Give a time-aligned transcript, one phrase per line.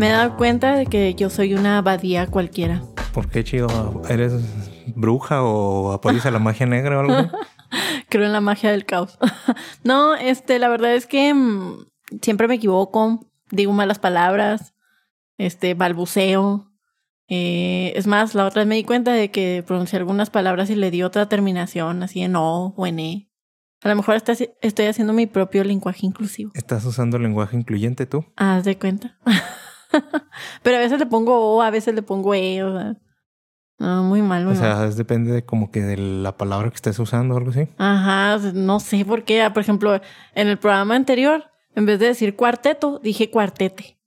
[0.00, 2.82] Me he dado cuenta de que yo soy una abadía cualquiera.
[3.12, 3.68] ¿Por qué, chido?
[4.08, 4.32] ¿Eres
[4.96, 7.30] bruja o apoyas a la magia negra o algo?
[8.08, 9.18] Creo en la magia del caos.
[9.84, 11.84] no, este, la verdad es que mm,
[12.22, 14.72] siempre me equivoco, digo malas palabras,
[15.36, 16.72] este, balbuceo.
[17.28, 20.76] Eh, es más, la otra vez me di cuenta de que pronuncié algunas palabras y
[20.76, 23.30] le di otra terminación, así en O o en E.
[23.82, 26.52] A lo mejor estoy haciendo mi propio lenguaje inclusivo.
[26.54, 28.24] ¿Estás usando el lenguaje incluyente tú?
[28.36, 29.18] Haz de cuenta.
[30.62, 32.96] Pero a veces le pongo O, a veces le pongo E, o sea.
[33.78, 34.94] No, muy mal, muy O sea, mal.
[34.94, 37.66] depende de como que de la palabra que estés usando o algo así.
[37.78, 39.48] Ajá, no sé por qué.
[39.52, 40.00] Por ejemplo,
[40.34, 43.98] en el programa anterior, en vez de decir cuarteto, dije cuartete.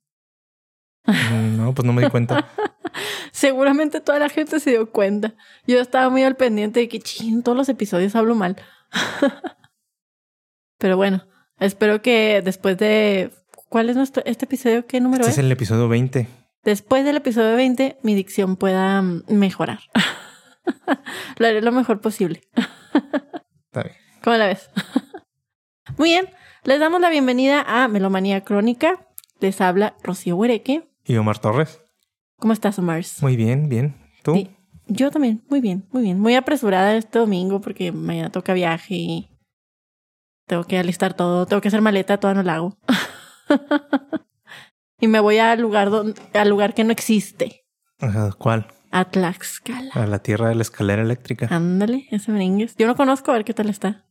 [1.06, 2.46] Mm, No, pues no me di cuenta.
[3.32, 5.34] Seguramente toda la gente se dio cuenta.
[5.66, 8.56] Yo estaba muy al pendiente de que, ching, todos los episodios hablo mal.
[10.78, 11.24] Pero bueno,
[11.58, 13.32] espero que después de...
[13.74, 14.86] ¿Cuál es nuestro este episodio?
[14.86, 15.38] ¿Qué número Este es?
[15.38, 16.28] es el episodio 20.
[16.62, 19.80] Después del episodio 20, mi dicción pueda mm, mejorar.
[21.38, 22.42] lo haré lo mejor posible.
[23.64, 23.96] Está bien.
[24.22, 24.70] ¿Cómo la ves?
[25.98, 26.28] Muy bien,
[26.62, 29.08] les damos la bienvenida a Melomanía Crónica.
[29.40, 30.88] Les habla Rocío Huereque.
[31.04, 31.82] ¿Y Omar Torres?
[32.38, 33.02] ¿Cómo estás, Omar?
[33.22, 33.96] Muy bien, bien.
[34.22, 34.34] ¿Tú?
[34.34, 34.50] Sí,
[34.86, 36.20] yo también, muy bien, muy bien.
[36.20, 39.28] Muy apresurada este domingo porque mañana toca viaje y
[40.46, 42.78] tengo que alistar todo, tengo que hacer maleta, toda no la hago.
[45.00, 47.64] y me voy al lugar donde, al lugar que no existe,
[48.00, 48.66] Ajá, ¿Cuál?
[48.90, 49.90] a Tlaxcala.
[49.94, 51.48] A la tierra de la escalera eléctrica.
[51.50, 52.76] Ándale, ese merengues.
[52.76, 54.04] Yo no conozco, a ver qué tal está.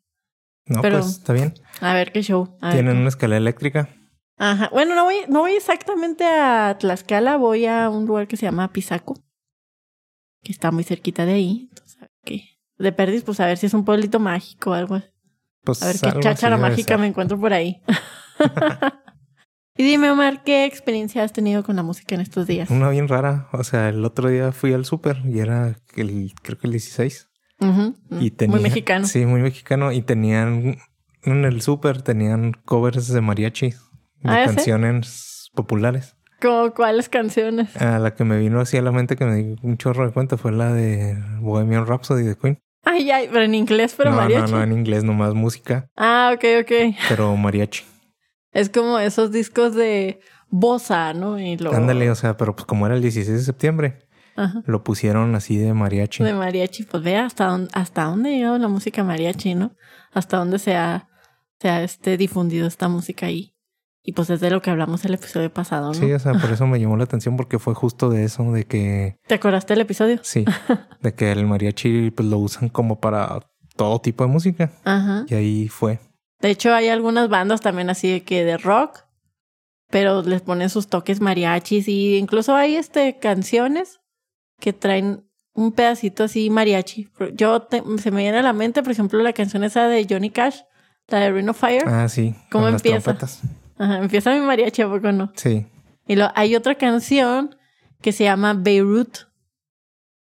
[0.65, 1.53] no, pero- pues está bien.
[1.81, 2.57] A ver qué show.
[2.61, 3.89] a ver Tienen qué- una escalera eléctrica.
[4.37, 4.69] Ajá.
[4.73, 8.73] Bueno, no voy, no voy exactamente a Tlaxcala, voy a un lugar que se llama
[8.73, 9.15] Pisaco,
[10.43, 11.67] que está muy cerquita de ahí.
[11.69, 12.43] Entonces, a ver qué.
[12.77, 15.07] De perdis, pues a ver si es un pueblito mágico o algo así.
[15.63, 17.81] Pues A ver qué cháchara mágica me encuentro por ahí.
[19.75, 22.69] y dime, Omar, ¿qué experiencia has tenido con la música en estos días?
[22.69, 23.47] Una bien rara.
[23.53, 27.29] O sea, el otro día fui al súper y era el, creo que el 16.
[27.59, 29.07] Ujú, Y tenía, Muy mexicano.
[29.07, 29.91] Sí, muy mexicano.
[29.91, 30.77] Y tenían,
[31.23, 33.75] en el súper tenían covers de mariachi, de
[34.25, 34.55] Ah, ¿sí?
[34.55, 36.15] canciones populares.
[36.41, 37.75] ¿Cómo cuáles canciones?
[37.81, 40.11] A la que me vino así a la mente que me di un chorro de
[40.11, 42.59] cuenta fue la de Bohemian Rhapsody de Queen.
[42.83, 44.51] Ay, ay, pero en inglés, pero no, mariachi.
[44.51, 46.95] no, no, en inglés nomás música, Ah, ok, ok.
[47.07, 47.85] pero mariachi.
[48.53, 50.19] Es como esos discos de
[50.49, 51.39] bossa, ¿no?
[51.39, 51.73] Y lo...
[51.73, 54.61] Ándale, o sea, pero pues como era el 16 de septiembre, Ajá.
[54.65, 56.23] lo pusieron así de mariachi.
[56.23, 59.75] De mariachi, pues vea hasta dónde, hasta dónde ha llegado la música mariachi, ¿no?
[60.11, 61.09] Hasta dónde se ha,
[61.59, 63.53] se ha este, difundido esta música ahí.
[64.05, 65.93] Y pues es de lo que hablamos el episodio pasado, ¿no?
[65.93, 68.65] Sí, o sea, por eso me llamó la atención porque fue justo de eso, de
[68.65, 70.19] que ¿Te acordaste del episodio?
[70.23, 70.43] Sí,
[71.01, 73.39] de que el mariachi pues lo usan como para
[73.77, 74.71] todo tipo de música.
[74.83, 75.25] Ajá.
[75.29, 75.99] Y ahí fue.
[76.43, 78.99] De hecho, hay algunas bandas también así de que de rock,
[79.89, 84.01] pero les ponen sus toques mariachis y incluso hay este canciones
[84.59, 87.09] que traen un pedacito así mariachi.
[87.33, 90.29] Yo te- se me viene a la mente, por ejemplo, la canción esa de Johnny
[90.31, 90.59] Cash,
[91.07, 91.83] la de Ring of Fire.
[91.87, 92.35] Ah, sí.
[92.51, 93.03] ¿Cómo con las empieza?
[93.03, 93.41] trompetas.
[93.77, 95.31] Ajá, empieza mi mariachi, ¿a poco no?
[95.35, 95.65] Sí.
[96.07, 97.55] Y lo, hay otra canción
[98.01, 99.17] que se llama Beirut,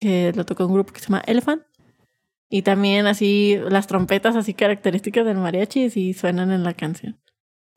[0.01, 1.63] que lo tocó un grupo que se llama Elephant.
[2.49, 7.21] Y también así las trompetas así características del mariachi sí suenan en la canción.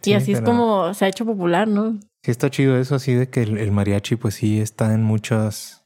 [0.01, 1.99] Sí, y así es como se ha hecho popular, ¿no?
[2.23, 5.85] Sí está chido eso, así de que el, el mariachi pues sí está en muchas,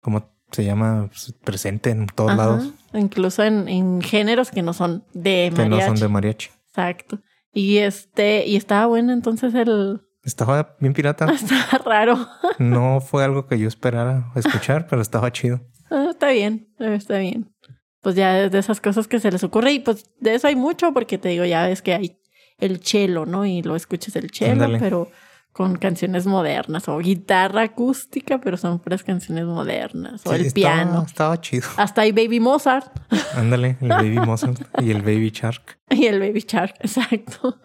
[0.00, 2.38] como se llama, Pues, presente en todos Ajá.
[2.38, 5.86] lados, Incluso en, en géneros que no son de que no mariachi.
[5.86, 6.50] son de mariachi.
[6.68, 7.20] Exacto.
[7.52, 10.00] Y este, y estaba bueno entonces el...
[10.24, 11.26] Estaba bien pirata.
[11.32, 12.26] Estaba raro.
[12.58, 15.60] No fue algo que yo esperara escuchar, pero estaba chido.
[15.90, 17.50] Ah, está bien, está bien.
[18.00, 20.54] Pues ya es de esas cosas que se les ocurre y pues de eso hay
[20.56, 22.20] mucho porque te digo, ya ves que hay
[22.58, 23.44] el chelo, ¿no?
[23.46, 25.10] Y lo escuchas el chelo, pero
[25.52, 30.52] con canciones modernas o guitarra acústica, pero son puras canciones modernas o Sí, el estaba-
[30.74, 31.04] piano.
[31.04, 31.66] Estaba chido.
[31.76, 32.92] Hasta hay Baby Mozart
[33.34, 35.78] Ándale, el Baby Mozart y el Baby Shark.
[35.90, 37.58] y el Baby Shark, exacto.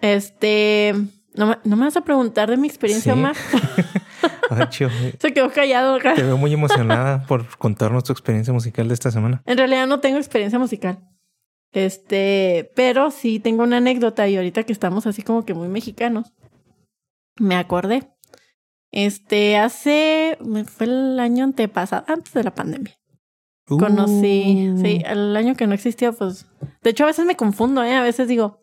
[0.00, 0.94] Este,
[1.34, 3.18] no me, no me vas a preguntar de mi experiencia, Sí.
[3.18, 3.34] Omar.
[4.70, 4.90] Chido.
[5.18, 6.14] Se quedó callado acá.
[6.14, 9.42] Te veo muy emocionada por contarnos tu experiencia musical de esta semana.
[9.46, 10.98] En realidad no tengo experiencia musical.
[11.72, 16.32] Este, pero sí tengo una anécdota y ahorita que estamos así como que muy mexicanos,
[17.38, 18.10] me acordé.
[18.92, 22.94] Este, hace, fue el año antepasado, antes de la pandemia.
[23.66, 24.80] Conocí, Uh.
[24.80, 26.46] sí, el año que no existía, pues.
[26.82, 27.94] De hecho, a veces me confundo, ¿eh?
[27.94, 28.62] A veces digo,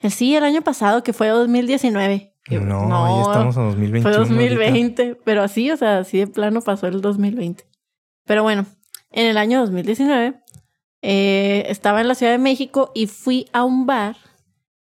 [0.00, 2.31] "Eh, sí, el año pasado que fue 2019.
[2.48, 4.02] Y- No, ya estamos en 2021.
[4.02, 4.34] fue ahorita.
[4.34, 7.64] 2020, pero así, o sea, así de plano pasó el 2020.
[8.26, 8.66] Pero bueno,
[9.10, 10.40] en el año 2019
[11.02, 14.16] eh, estaba en la Ciudad de México y fui a un bar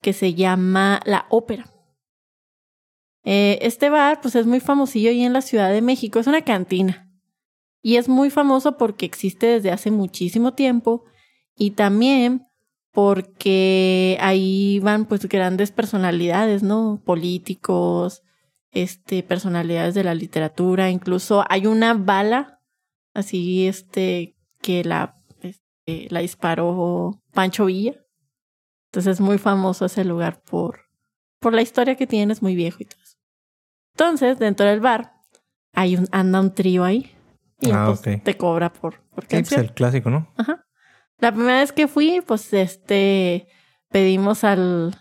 [0.01, 1.65] que se llama La Ópera.
[3.23, 6.41] Eh, este bar, pues es muy famosillo ahí en la Ciudad de México, es una
[6.43, 7.11] cantina.
[7.81, 11.03] Y es muy famoso porque existe desde hace muchísimo tiempo
[11.55, 12.46] y también
[12.97, 16.99] porque ahí van pues grandes personalidades, ¿no?
[17.05, 18.23] Políticos,
[18.71, 22.59] este, personalidades de la literatura, incluso hay una bala
[23.13, 28.03] así, este, que la, este, la disparó Pancho Villa.
[28.87, 30.79] Entonces es muy famoso ese lugar por,
[31.39, 33.17] por la historia que tiene, es muy viejo y todo eso.
[33.93, 35.13] Entonces, dentro del bar,
[35.73, 37.15] hay un, anda un trío ahí.
[37.61, 40.33] Y Ah, pues, te cobra por, por Sí, pues el clásico, ¿no?
[40.35, 40.66] Ajá.
[41.19, 43.47] La primera vez que fui, pues este
[43.89, 44.95] pedimos al,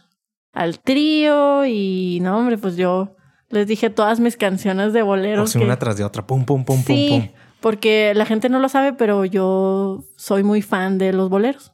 [0.52, 3.16] al trío y no, hombre, pues yo
[3.48, 5.52] les dije todas mis canciones de boleros.
[5.52, 6.26] que- una tras de otra.
[6.26, 7.28] Pum, pum, pum, sí, pum, pum.
[7.60, 11.72] porque la gente no lo sabe, pero yo soy muy fan de los boleros.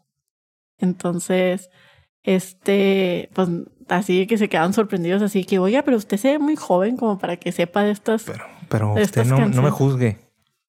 [0.79, 1.71] Entonces,
[2.23, 3.49] este, pues
[3.88, 7.19] así que se quedaban sorprendidos, así que, oiga, pero usted se ve muy joven como
[7.19, 8.25] para que sepa de estas.
[8.25, 10.19] Pero, pero De usted no, no me juzgue.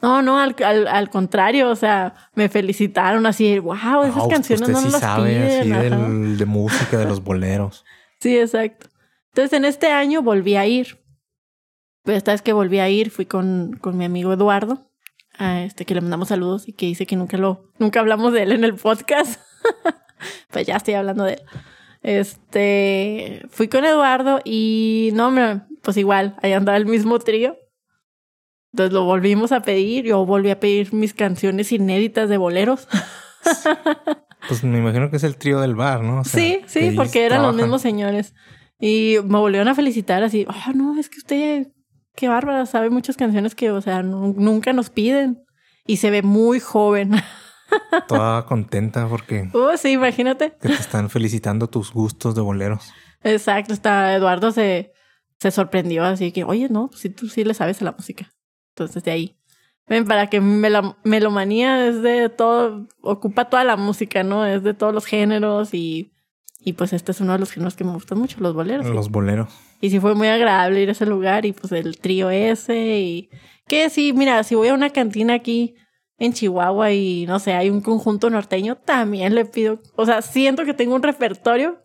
[0.03, 4.61] No, no, al, al, al contrario, o sea, me felicitaron así, wow, esas Ah, canciones
[4.67, 5.73] usted no sí las sabe así piden.
[5.73, 5.81] ajá".
[6.09, 7.83] del- de música, de los boleros.
[8.19, 8.87] Sí, exacto.
[9.29, 10.99] Entonces, en este año volví a ir.
[12.03, 14.89] Pero esta vez que volví a ir, fui con, con mi amigo Eduardo,
[15.37, 18.43] a este que le mandamos saludos y que dice que nunca lo, nunca hablamos de
[18.43, 19.41] él en el podcast.
[20.51, 21.41] pues ya estoy hablando de él.
[22.01, 25.33] Este, fui con Eduardo y no,
[25.81, 27.57] pues igual, ahí andaba el mismo trío.
[28.73, 32.87] Entonces lo volvimos a pedir, yo volví a pedir mis canciones inéditas de boleros.
[34.47, 36.19] Pues me imagino que es el trío del bar, ¿no?
[36.19, 38.33] O sea, sí, sí, porque eran los mismos señores.
[38.79, 41.67] Y me volvieron a felicitar así, ah, no, es que usted,
[42.13, 45.41] qué bárbara, sabe muchas canciones que, o sea, nu- nunca nos piden.
[45.85, 47.11] Y se ve muy joven.
[48.09, 50.57] Toda contenta porque oh, sí, imagínate.
[50.61, 52.91] que te están felicitando tus gustos de boleros.
[53.23, 54.91] Exacto, hasta Eduardo se,
[55.39, 58.29] se sorprendió así que, oye, no, si tú sí le sabes a la música.
[58.73, 59.35] Entonces de ahí.
[59.87, 64.45] Ven, para que me la melomanía es de todo, ocupa toda la música, ¿no?
[64.45, 66.11] Es de todos los géneros y,
[66.59, 68.85] y pues este es uno de los géneros que me gustan mucho, los boleros.
[68.87, 69.53] Los boleros.
[69.81, 73.29] Y sí fue muy agradable ir a ese lugar y pues el trío ese y
[73.67, 75.75] que sí, mira, si voy a una cantina aquí
[76.17, 80.63] en Chihuahua y no sé, hay un conjunto norteño, también le pido, o sea, siento
[80.63, 81.83] que tengo un repertorio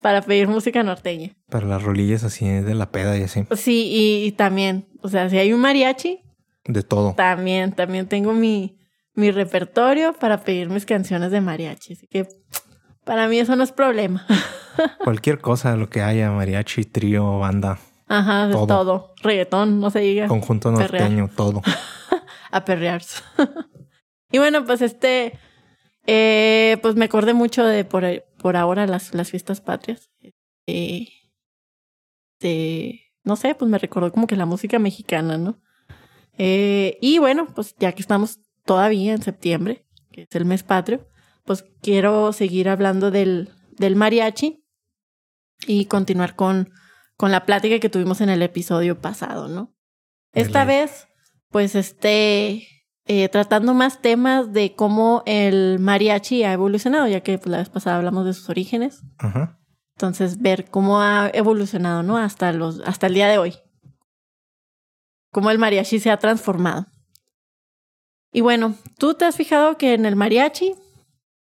[0.00, 1.36] para pedir música norteña.
[1.48, 3.44] Para las rolillas así de la peda y así.
[3.56, 6.20] Sí, y, y también, o sea, si hay un mariachi,
[6.64, 7.14] De todo.
[7.14, 8.78] también, también tengo mi,
[9.14, 11.94] mi repertorio para pedir mis canciones de mariachi.
[11.94, 12.28] Así que
[13.04, 14.26] para mí eso no es problema.
[15.04, 17.78] Cualquier cosa, lo que haya, mariachi, trío, banda,
[18.08, 18.66] Ajá, de Todo.
[18.66, 19.14] todo.
[19.22, 20.26] Reggaetón, no se diga.
[20.26, 21.02] conjunto Perrear.
[21.10, 21.62] norteño, todo.
[22.50, 23.22] a perrearse.
[24.32, 25.38] y bueno, pues este,
[26.06, 28.04] eh, pues me acordé mucho de por,
[28.38, 30.10] por ahora las, las fiestas patrias.
[30.66, 31.06] Eh,
[32.40, 35.60] de, no sé, pues me recordó como que la música mexicana, ¿no?
[36.42, 41.06] Eh, y bueno, pues ya que estamos todavía en septiembre, que es el mes patrio,
[41.44, 44.64] pues quiero seguir hablando del, del mariachi
[45.66, 46.70] y continuar con,
[47.18, 49.74] con la plática que tuvimos en el episodio pasado, ¿no?
[50.32, 51.08] Esta vez,
[51.50, 52.66] pues este,
[53.04, 57.68] eh, tratando más temas de cómo el mariachi ha evolucionado, ya que pues, la vez
[57.68, 59.02] pasada hablamos de sus orígenes.
[59.18, 59.60] Ajá.
[59.94, 62.16] Entonces, ver cómo ha evolucionado, ¿no?
[62.16, 63.56] Hasta los, hasta el día de hoy.
[65.30, 66.86] Cómo el mariachi se ha transformado.
[68.32, 70.74] Y bueno, tú te has fijado que en el mariachi,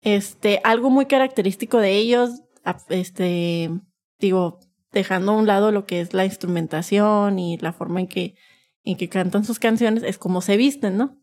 [0.01, 2.42] este, algo muy característico de ellos,
[2.89, 3.72] este,
[4.20, 4.60] digo,
[4.92, 8.36] dejando a un lado lo que es la instrumentación y la forma en que,
[8.84, 11.18] en que cantan sus canciones, es cómo se visten, ¿no?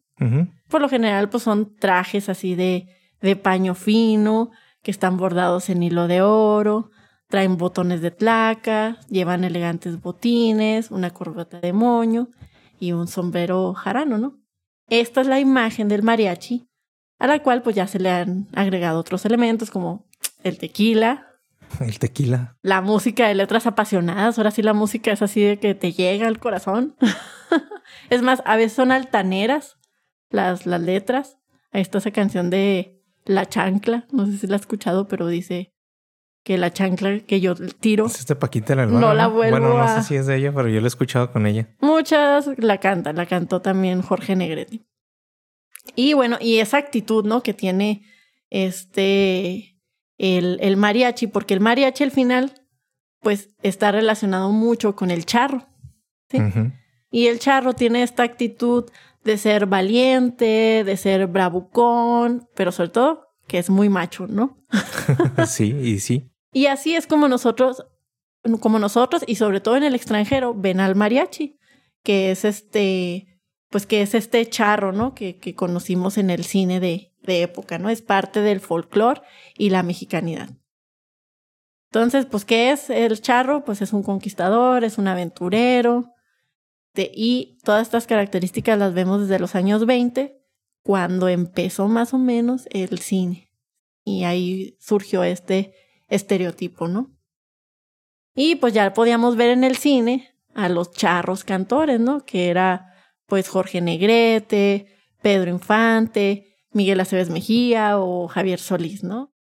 [0.69, 2.87] Por lo general, pues son trajes así de,
[3.21, 4.51] de paño fino,
[4.81, 6.91] que están bordados en hilo de oro,
[7.27, 12.29] traen botones de placa, llevan elegantes botines, una corbata de moño
[12.83, 14.41] y un sombrero jarano, ¿no?
[14.89, 16.67] Esta es la imagen del mariachi,
[17.21, 20.09] a la cual pues ya se le han agregado otros elementos como
[20.43, 21.29] el tequila,
[21.81, 22.57] El tequila.
[22.61, 26.27] la música de letras apasionadas, ahora sí la música es así de que te llega
[26.27, 26.97] al corazón.
[28.11, 29.77] es más, a veces son altaneras
[30.29, 31.39] las, las letras.
[31.71, 35.73] Ahí está esa canción de La Chancla, no sé si la has escuchado, pero dice
[36.45, 39.83] que la chancla que yo tiro, Es este Paquita la No la vuelvo Bueno, no
[39.83, 41.69] a- sé si es de ella, pero yo la he escuchado con ella.
[41.81, 44.81] muchas la cantan, la cantó también Jorge Negrete.
[45.95, 47.43] Y bueno, y esa actitud, ¿no?
[47.43, 48.03] Que tiene
[48.51, 49.77] este,
[50.19, 52.53] el, el mariachi, porque el mariachi al final,
[53.21, 55.67] pues está relacionado mucho con el charro.
[56.31, 56.39] Sí.
[57.11, 58.91] Y el charro tiene esta actitud
[59.25, 64.57] de ser valiente, de ser bravucón, pero sobre todo que es muy macho, ¿no?
[65.47, 66.32] sí, y sí.
[66.53, 67.85] Y así es como nosotros
[68.61, 71.59] como nosotros y sobre todo en el extranjero ven al mariachi,
[72.03, 73.39] que es este,
[73.71, 75.15] pues que es este charro, ¿no?
[75.15, 77.89] Que, que conocimos en el cine de, de época, ¿no?
[77.89, 79.23] Es parte del folclore
[79.57, 80.51] y la mexicanidad.
[81.91, 83.65] Entonces, pues, ¿qué es el charro?
[83.65, 86.15] Pues es un conquistador, es un aventurero,
[86.95, 90.39] y todas estas características las vemos desde los años 20,
[90.83, 93.51] cuando empezó más o menos el cine.
[94.05, 95.75] Y ahí surgió este
[96.13, 97.11] estereotipo, ¿no?
[98.35, 102.25] Y pues ya podíamos ver en el cine a los charros cantores, ¿no?
[102.25, 102.95] Que era
[103.27, 104.87] pues Jorge Negrete,
[105.23, 109.35] Pedro Infante, Miguel Aceves Mejía o Javier Solís, ¿no?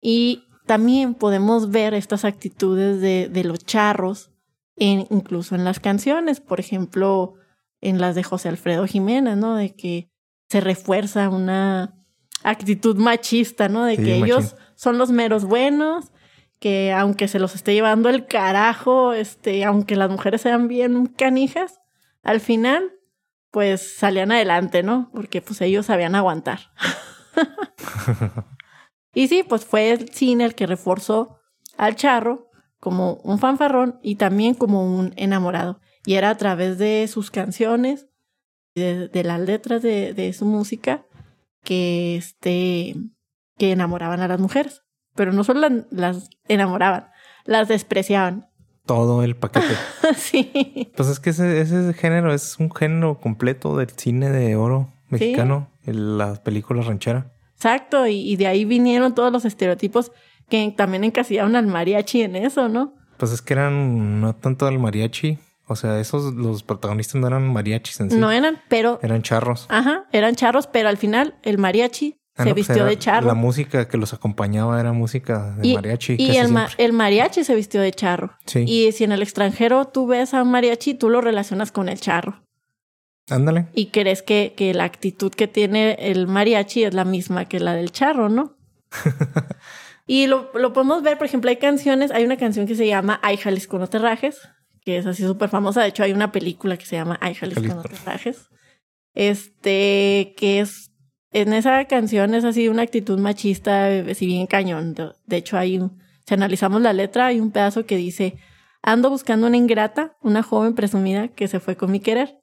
[0.00, 4.30] Y también podemos ver estas actitudes de, de los charros
[4.76, 7.34] en, incluso en las canciones, por ejemplo,
[7.80, 9.54] en las de José Alfredo Jiménez, ¿no?
[9.54, 10.10] De que
[10.48, 11.94] se refuerza una
[12.42, 13.84] actitud machista, ¿no?
[13.84, 16.12] De que ellos son los meros buenos,
[16.60, 21.80] que aunque se los esté llevando el carajo, este, aunque las mujeres sean bien canijas,
[22.22, 22.92] al final,
[23.50, 25.10] pues salían adelante, ¿no?
[25.12, 26.60] Porque pues ellos sabían aguantar.
[29.14, 31.38] y sí, pues fue el cine el que reforzó
[31.76, 35.80] al charro como un fanfarrón y también como un enamorado.
[36.04, 38.08] Y era a través de sus canciones,
[38.74, 41.06] de, de las letras de, de, su música,
[41.64, 42.94] que, este,
[43.58, 44.82] que enamoraban a las mujeres.
[45.14, 47.08] Pero no solo las, enamoraban,
[47.44, 48.48] las despreciaban.
[48.84, 49.74] Todo el paquete.
[50.16, 50.92] sí.
[50.96, 55.70] Pues es que ese, ese género es un género completo del cine de oro mexicano,
[55.84, 55.92] ¿Sí?
[55.92, 57.32] la película ranchera.
[57.54, 60.12] Exacto, y, y de ahí vinieron todos los estereotipos
[60.48, 62.94] que también encasillaron al mariachi en eso, ¿no?
[63.16, 65.38] Pues es que eran no tanto al mariachi.
[65.68, 68.16] O sea, esos, los protagonistas no eran mariachis en sí.
[68.16, 69.00] No eran, pero.
[69.02, 69.66] Eran charros.
[69.68, 73.26] Ajá, eran charros, pero al final el mariachi ah, se no, vistió pues de charro.
[73.26, 76.16] La música que los acompañaba era música de y, mariachi.
[76.18, 78.36] Y el, ma el, mariachi se vistió de charro.
[78.46, 78.64] Sí.
[78.66, 82.00] Y si en el extranjero tú ves a un mariachi, tú lo relacionas con el
[82.00, 82.42] charro.
[83.28, 83.66] Ándale.
[83.74, 87.74] Y crees que, que la actitud que tiene el mariachi es la misma que la
[87.74, 88.56] del charro, ¿no?
[90.06, 93.18] Y lo, lo, podemos ver, por ejemplo, hay canciones, hay una canción que se llama
[93.22, 94.38] Ay Jalisco no te rajes,
[94.82, 97.62] que es así súper famosa, de hecho hay una película que se llama Ay Jalisco,
[97.62, 97.82] Jalisco.
[97.82, 98.48] no te rajes,
[99.14, 100.92] este, que es,
[101.32, 105.98] en esa canción es así una actitud machista, si bien cañón, de, hecho hay un,
[106.26, 108.38] si analizamos la letra, hay un pedazo que dice,
[108.82, 112.40] ando buscando una ingrata, una joven presumida que se fue con mi querer,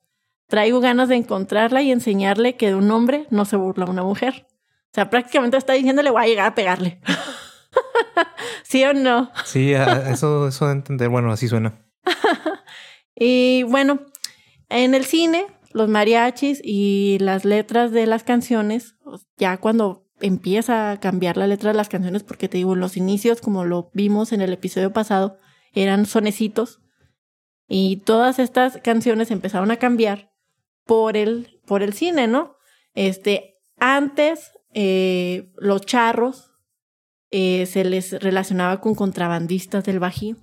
[0.48, 4.46] traigo ganas de encontrarla y enseñarle que de un hombre no se burla una mujer.
[4.48, 7.00] O sea, prácticamente está diciéndole, voy a llegar a pegarle.
[8.64, 9.32] ¿Sí o no?
[9.46, 11.74] Sí, eso, eso de entender, bueno, así suena.
[13.16, 14.02] y bueno,
[14.70, 18.96] en el cine, los mariachis y las letras de las canciones,
[19.38, 23.42] ya cuando empieza a cambiar la letra de las canciones, porque te digo, los inicios,
[23.42, 25.38] como lo vimos en el episodio pasado,
[25.74, 26.80] eran sonecitos.
[27.68, 30.32] Y todas estas canciones empezaron a cambiar
[30.86, 32.56] por el, por el cine, ¿no?
[32.94, 36.52] Este, antes, eh, los charros
[37.32, 40.38] eh, se les relacionaba con contrabandistas del Bajío.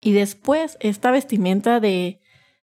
[0.00, 2.20] Y después esta vestimenta de,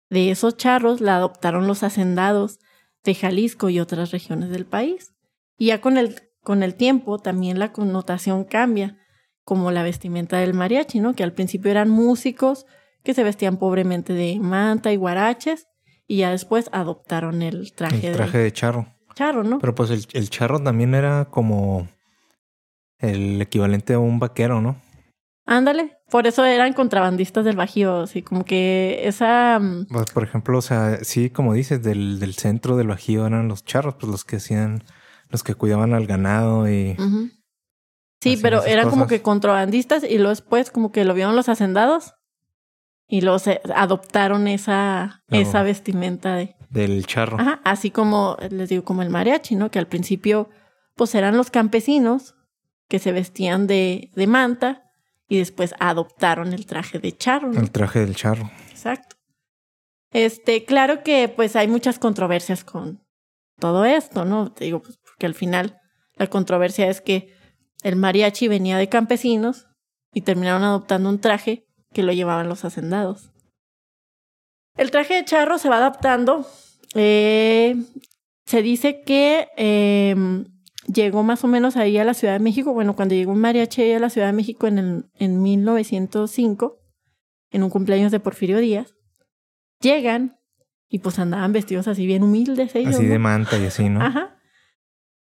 [0.10, 2.60] de esos charros la adoptaron los hacendados
[3.04, 5.14] de Jalisco y otras regiones del país.
[5.58, 8.98] Y ya con el, con el tiempo también la connotación cambia,
[9.44, 11.14] como la vestimenta del mariachi, ¿no?
[11.14, 12.66] Que al principio eran músicos
[13.04, 15.68] que se vestían pobremente de manta y guaraches
[16.08, 18.88] y ya después adoptaron el traje, el traje de, de charro.
[19.16, 19.60] Charro, ¿no?
[19.60, 21.88] Pero pues el, el charro también era como
[23.00, 24.82] el equivalente a un vaquero, ¿no?
[25.46, 29.60] Ándale, por eso eran contrabandistas del Bajío, así como que esa...
[29.90, 33.64] Pues, por ejemplo, o sea, sí, como dices, del, del centro del Bajío eran los
[33.66, 34.84] charros, pues los que hacían,
[35.30, 36.96] los que cuidaban al ganado y...
[36.98, 37.32] Uh -huh.
[38.22, 38.92] Sí, pero eran cosas.
[38.92, 42.16] como que contrabandistas y luego después como que lo vieron los hacendados
[43.08, 46.56] y luego se adoptaron esa, esa vestimenta de...
[46.70, 47.40] Del charro.
[47.40, 49.72] Ajá, así como, les digo, como el mariachi, ¿no?
[49.72, 50.50] Que al principio,
[50.96, 52.36] pues eran los campesinos
[52.90, 54.89] que se vestían de, de manta
[55.30, 57.54] y después adoptaron el traje de charro.
[57.54, 57.62] ¿no?
[57.62, 58.52] El traje del charro.
[58.72, 59.16] Exacto.
[60.12, 63.06] Este, claro que pues hay muchas controversias con
[63.60, 64.52] todo esto, ¿no?
[64.52, 65.80] Te digo, pues porque al final
[66.16, 67.34] la controversia es que
[67.84, 69.68] el mariachi venía de campesinos
[70.14, 73.32] y terminaron adoptando un traje que lo llevaban los hacendados.
[74.76, 76.48] El traje de charro se va adaptando.
[76.96, 77.76] Eh,
[78.46, 80.16] se dice que eh,
[80.94, 82.74] llegó más o menos ahí a la Ciudad de México.
[82.74, 86.80] Bueno, cuando llegó un mariachi a la Ciudad de México en, el, en 1905,
[87.52, 88.96] en un cumpleaños de Porfirio Díaz,
[89.82, 90.38] llegan
[90.90, 92.96] y pues andaban vestidos así bien humildes ellos.
[92.96, 93.10] Así ¿no?
[93.12, 94.02] de manta y así, ¿no?
[94.02, 94.36] Ajá.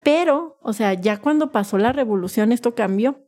[0.01, 3.20] Pero, o sea, ya cuando pasó la revolución esto cambió,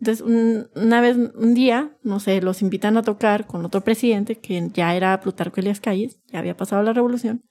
[0.00, 4.38] Entonces, un- una vez, un día, no sé, los invitan a tocar con otro presidente,
[4.40, 7.44] que ya era Plutarco Elias Calles, ya había pasado la revolución,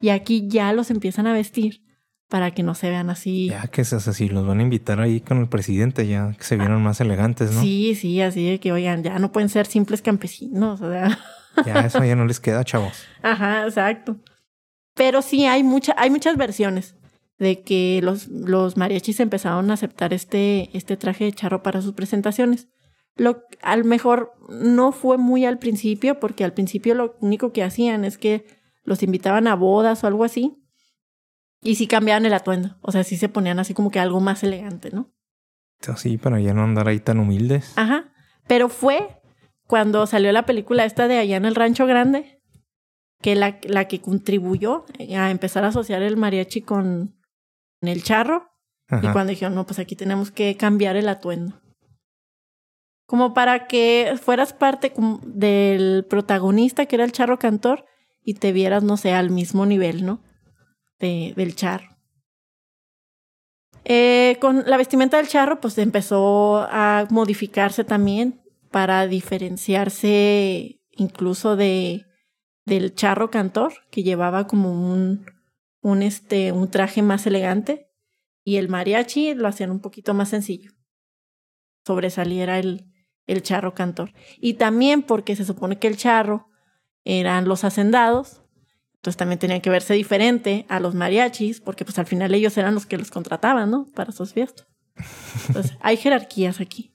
[0.00, 1.82] y aquí ya los empiezan a vestir
[2.32, 3.50] para que no se vean así.
[3.50, 6.56] Ya que es así, los van a invitar ahí con el presidente, ya que se
[6.56, 7.60] vieron más elegantes, ¿no?
[7.60, 11.18] Sí, sí, así de que, oigan, ya no pueden ser simples campesinos, o sea.
[11.66, 13.04] Ya eso ya no les queda, chavos.
[13.20, 14.16] Ajá, exacto.
[14.94, 16.96] Pero sí hay mucha, hay muchas versiones
[17.38, 21.92] de que los, los mariachis empezaron a aceptar este, este traje de charro para sus
[21.92, 22.68] presentaciones.
[23.16, 27.62] Lo, a lo mejor no fue muy al principio, porque al principio lo único que
[27.62, 28.46] hacían es que
[28.84, 30.56] los invitaban a bodas o algo así.
[31.62, 32.76] Y sí cambiaban el atuendo.
[32.82, 35.12] O sea, sí se ponían así como que algo más elegante, ¿no?
[35.96, 37.72] Sí, para ya no andar ahí tan humildes.
[37.76, 38.12] Ajá.
[38.46, 39.20] Pero fue
[39.66, 42.40] cuando salió la película esta de allá en el Rancho Grande,
[43.20, 44.84] que la, la que contribuyó
[45.16, 47.16] a empezar a asociar el mariachi con
[47.80, 48.50] el charro.
[48.90, 51.62] Y cuando dijeron, no, pues aquí tenemos que cambiar el atuendo.
[53.06, 54.92] Como para que fueras parte
[55.24, 57.86] del protagonista, que era el charro cantor,
[58.22, 60.22] y te vieras, no sé, al mismo nivel, ¿no?
[61.02, 61.98] De, del charro.
[63.84, 68.40] Eh, con la vestimenta del charro, pues empezó a modificarse también
[68.70, 72.06] para diferenciarse incluso de
[72.64, 75.26] del charro cantor, que llevaba como un,
[75.80, 77.90] un, este, un traje más elegante,
[78.44, 80.70] y el mariachi lo hacían un poquito más sencillo.
[81.84, 82.86] Sobresaliera el,
[83.26, 84.12] el charro cantor.
[84.38, 86.46] Y también porque se supone que el charro
[87.04, 88.41] eran los hacendados,
[89.02, 92.72] entonces también tenían que verse diferente a los mariachis, porque pues al final ellos eran
[92.72, 93.86] los que los contrataban, ¿no?
[93.96, 94.68] Para sus fiestas.
[95.48, 96.94] Entonces, hay jerarquías aquí.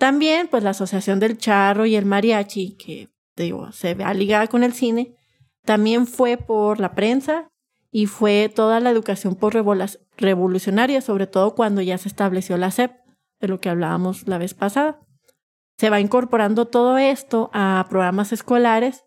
[0.00, 4.64] También, pues la asociación del charro y el mariachi, que digo, se vea ligada con
[4.64, 5.14] el cine,
[5.64, 7.46] también fue por la prensa
[7.92, 9.54] y fue toda la educación por
[10.16, 12.90] revolucionaria, sobre todo cuando ya se estableció la SEP,
[13.40, 14.98] de lo que hablábamos la vez pasada.
[15.78, 19.04] Se va incorporando todo esto a programas escolares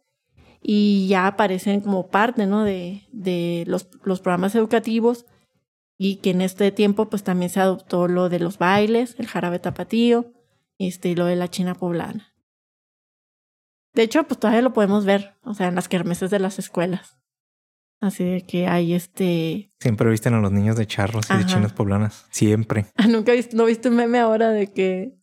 [0.63, 2.63] y ya aparecen como parte ¿no?
[2.63, 5.25] de, de los, los programas educativos
[5.97, 9.59] y que en este tiempo pues también se adoptó lo de los bailes, el jarabe
[9.59, 10.33] tapatío,
[10.79, 12.33] este, y lo de la china poblana.
[13.93, 17.19] De hecho, pues todavía lo podemos ver, o sea, en las kermeses de las escuelas.
[18.01, 19.71] Así de que hay este...
[19.79, 22.25] Siempre visten a los niños de charros y de chinas poblanas.
[22.31, 22.87] Siempre.
[23.07, 25.22] Nunca viste, no viste un meme ahora de que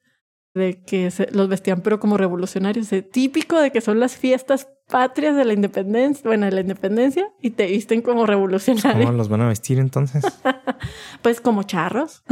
[0.54, 4.68] de que se, los vestían pero como revolucionarios, eh, típico de que son las fiestas
[4.88, 9.28] patrias de la independencia, bueno, de la independencia y te visten como revolucionarios, ¿Cómo los
[9.28, 10.24] van a vestir entonces?
[11.22, 12.24] pues como charros.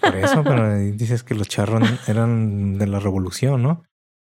[0.00, 3.84] Por eso, pero dices que los charros eran de la revolución, ¿no?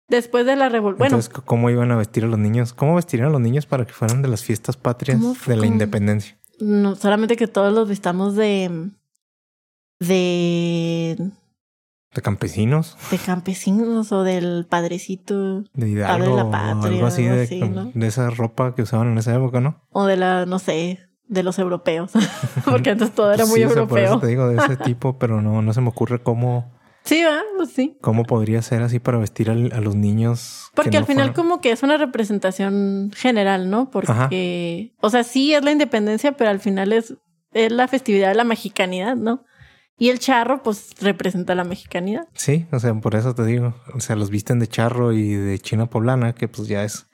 [0.09, 2.75] Después de la revolución, bueno, Entonces, ¿cómo iban a vestir a los niños?
[2.75, 5.73] ¿Cómo vestirían a los niños para que fueran de las fiestas patrias de la ¿Cómo?
[5.73, 6.39] independencia?
[6.61, 8.91] no solamente que todos los vistamos de
[10.01, 11.31] de
[12.15, 12.97] ¿De campesinos?
[13.11, 17.61] de campesinos o del padrecito ¿De Padre de la patria, algo así, algo de, así,
[17.61, 17.91] ¿no?
[17.93, 19.83] de esa ropa que usaban en esa época, ¿no?
[19.91, 22.13] o de la, no sé, de los europeos,
[22.65, 24.21] porque antes todo era muy Sí, o sea, por eso europeo.
[24.21, 26.73] te digo de ese tipo, pero no, no se me ocurre cómo,
[27.03, 27.43] Sí, ¿verdad?
[27.59, 27.99] Pues sí.
[28.01, 30.69] cómo podría ser así para vestir al- a, los niños.
[30.71, 33.91] que Porque no al final como que es una representación general, ¿no?
[33.91, 37.15] Porque, o sea, sí es la independencia, pero al final es,
[37.53, 39.45] es la festividad de la mexicanidad, ¿no?
[39.97, 42.29] Y el charro, pues, representa la mexicanidad.
[42.35, 43.75] Sí, o sea, por eso te digo.
[43.95, 47.07] O sea, los visten de charro y de china poblana, que pues ya es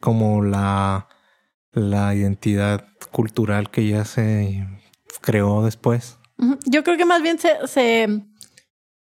[0.00, 1.08] como la,
[1.72, 4.66] la identidad cultural que ya se
[5.20, 6.18] creó después.
[6.66, 8.22] Yo creo que más bien se, se,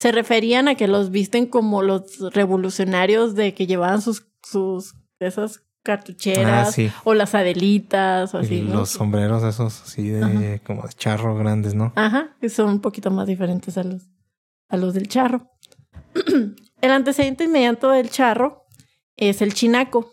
[0.00, 5.62] se referían a que los visten como los revolucionarios de que llevaban sus, sus, esas
[5.88, 6.90] cartucheras Ah, sí.
[7.04, 11.94] o las adelitas o así, los sombreros esos así de como de charro grandes, ¿no?
[11.96, 14.02] Ajá, que son un poquito más diferentes a los,
[14.68, 15.50] a los del charro.
[16.82, 18.66] el antecedente inmediato del charro
[19.16, 20.10] es el chinaco,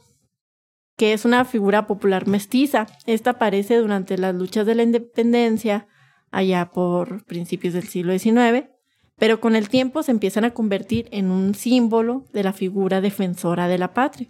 [0.96, 2.88] que es una figura popular mestiza.
[3.06, 5.88] Esta aparece durante las luchas de la independencia,
[6.32, 8.70] allá por principios del siglo XIX,
[9.18, 13.68] pero con el tiempo se empiezan a convertir en un símbolo de la figura defensora
[13.68, 14.30] de la patria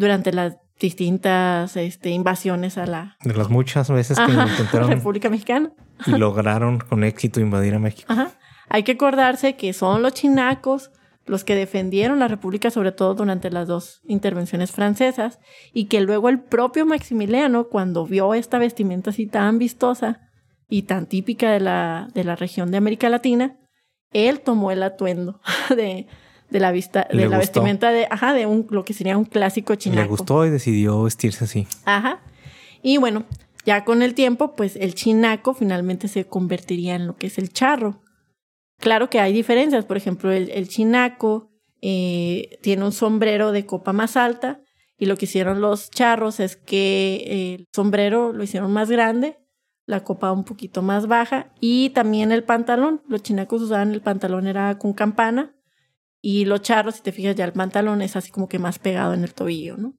[0.00, 5.28] durante las distintas este, invasiones a la De las muchas veces que Ajá, intentaron República
[5.28, 5.70] Mexicana.
[6.06, 8.10] y lograron con éxito invadir a México.
[8.10, 8.32] Ajá.
[8.70, 10.90] Hay que acordarse que son los chinacos
[11.26, 15.38] los que defendieron la República, sobre todo durante las dos intervenciones francesas,
[15.72, 20.28] y que luego el propio Maximiliano, cuando vio esta vestimenta así tan vistosa
[20.68, 23.58] y tan típica de la, de la región de América Latina,
[24.12, 25.40] él tomó el atuendo
[25.76, 26.08] de,
[26.50, 27.60] de la vista, Le de la gustó.
[27.60, 30.02] vestimenta de, ajá, de un, lo que sería un clásico chinaco.
[30.02, 31.66] Le gustó y decidió vestirse así.
[31.84, 32.20] Ajá.
[32.82, 33.24] Y bueno,
[33.64, 37.52] ya con el tiempo, pues el chinaco finalmente se convertiría en lo que es el
[37.52, 38.02] charro.
[38.78, 39.84] claro que hay diferencias.
[39.84, 41.50] Por ejemplo, el, el chinaco
[41.82, 44.60] eh, tiene un sombrero de copa más alta
[44.98, 49.38] y lo que hicieron los charros es que el sombrero lo hicieron más grande,
[49.86, 53.02] la copa un poquito más baja y también el pantalón.
[53.08, 55.54] Los chinacos usaban el pantalón era con campana
[56.22, 59.14] y los charros, si te fijas ya el pantalón es así como que más pegado
[59.14, 59.94] en el tobillo, ¿no?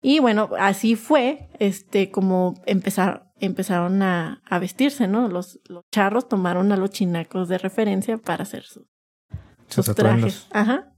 [0.00, 5.28] Y bueno, así fue, este, como empezar, empezaron a, a vestirse, ¿no?
[5.28, 8.86] Los, los, charros tomaron a los chinacos de referencia para hacer sus,
[9.68, 10.48] sus trajes.
[10.50, 10.92] Ajá.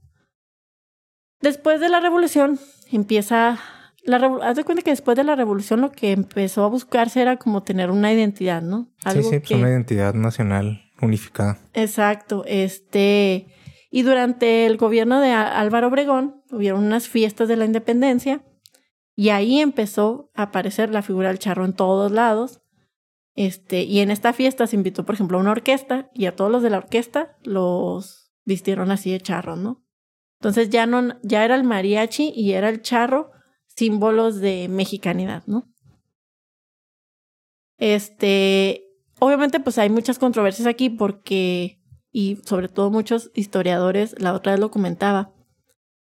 [1.41, 2.59] Después de la revolución
[2.91, 3.59] empieza
[4.05, 7.37] la haz de cuenta que después de la revolución lo que empezó a buscarse era
[7.37, 8.91] como tener una identidad, ¿no?
[9.03, 11.57] Algo sí, sí, pues una identidad nacional unificada.
[11.73, 13.47] Exacto, este
[13.95, 18.43] y durante el gobierno de Álvaro Obregón hubieron unas fiestas de la independencia
[19.15, 22.61] y ahí empezó a aparecer la figura del charro en todos lados.
[23.35, 26.51] Este, y en esta fiesta se invitó, por ejemplo, a una orquesta y a todos
[26.51, 29.81] los de la orquesta los vistieron así de charro, ¿no?
[30.41, 33.31] Entonces ya no, ya era el mariachi y era el charro
[33.77, 35.71] símbolos de mexicanidad, ¿no?
[37.77, 41.79] Este, obviamente pues hay muchas controversias aquí porque,
[42.15, 45.33] y sobre todo muchos historiadores, la otra vez lo comentaba,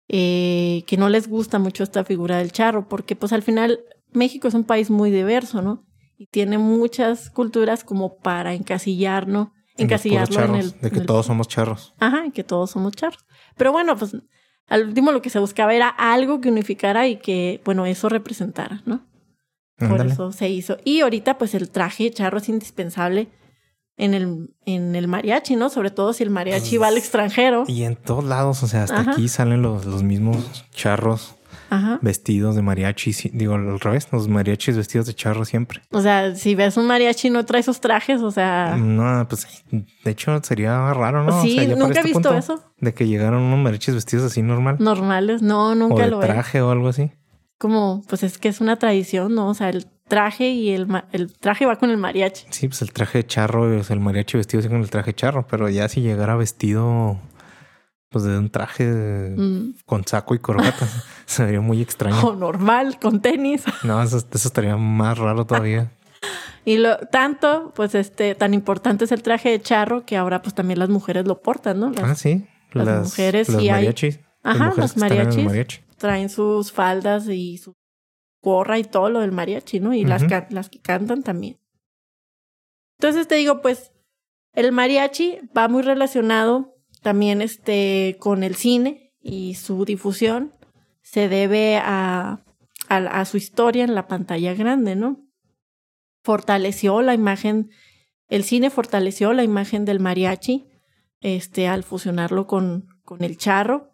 [0.08, 3.80] eh, que no les gusta mucho esta figura del charro, porque pues al final
[4.12, 5.86] México es un país muy diverso, ¿no?
[6.18, 9.48] Y tiene muchas culturas como para encasillarnos,
[9.78, 10.78] encasillarlo en el...
[10.82, 11.94] De que todos somos charros.
[11.98, 13.24] Ajá, que todos somos charros.
[13.56, 14.14] Pero bueno, pues
[14.68, 18.82] al último lo que se buscaba era algo que unificara y que, bueno, eso representara,
[18.84, 19.06] ¿no?
[19.78, 20.76] Por eso se hizo.
[20.84, 23.28] Y ahorita, pues el traje charro es indispensable
[23.96, 25.68] en el, en el mariachi, ¿no?
[25.68, 27.64] Sobre todo si el mariachi va al pues, extranjero.
[27.66, 31.36] Y en todos lados, o sea, hasta aquí salen los, los mismos charros
[32.00, 33.12] vestidos de mariachi.
[33.32, 35.80] Digo, al revés, los mariachis vestidos de charro siempre.
[35.90, 38.76] O sea, si ves un mariachi no trae esos trajes, o sea...
[38.76, 41.42] No, pues de hecho sería raro, ¿no?
[41.42, 42.62] Sí, nunca he este visto eso.
[42.78, 44.76] De que llegaron unos mariachis vestidos así normal.
[44.80, 47.10] Normales, no, nunca o de lo traje o algo así.
[47.58, 49.48] Como, pues es que es una tradición, ¿no?
[49.48, 52.46] O sea, el traje y el, el traje va con el mariachi.
[52.50, 55.10] Sí, pues el traje de charro, o sea, el mariachi vestido así con el traje
[55.10, 57.18] de charro, pero ya si llegara vestido
[58.12, 58.84] pues de un traje
[59.36, 59.76] mm.
[59.86, 60.86] con saco y corbata.
[61.26, 62.20] Se vería muy extraño.
[62.20, 63.64] O normal, con tenis.
[63.82, 65.90] No, eso, estaría más raro todavía.
[66.64, 70.54] y lo tanto, pues este, tan importante es el traje de charro que ahora pues
[70.54, 71.92] también las mujeres lo portan, ¿no?
[72.02, 72.46] ah, sí.
[72.72, 74.20] Las, mujeres y mariachis.
[74.42, 77.74] Ajá, los mariachis traen sus faldas y su
[78.42, 79.94] gorra y todo lo del mariachi, ¿no?
[79.94, 81.58] Y las, las que cantan también.
[82.98, 83.92] Entonces te digo, pues
[84.52, 90.52] el mariachi va muy relacionado también este, con el cine y su difusión
[91.00, 92.44] se debe a,
[92.88, 95.24] a, su historia en la pantalla grande, ¿no?
[96.22, 97.70] Fortaleció la imagen,
[98.28, 100.68] el cine fortaleció la imagen del mariachi,
[101.20, 103.91] este, al fusionarlo con, con el charro.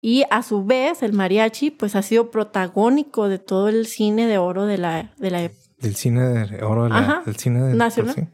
[0.00, 4.38] Y a su vez, el mariachi, pues ha sido protagónico de todo el cine de
[4.38, 8.30] oro de la, de la Del cine de oro de la, del cine de, nacional.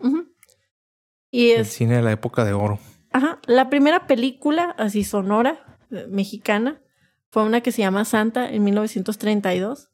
[1.31, 2.79] Y es, el cine de la época de oro.
[3.13, 3.39] Ajá.
[3.47, 6.83] La primera película así sonora eh, mexicana
[7.31, 9.91] fue una que se llama Santa en 1932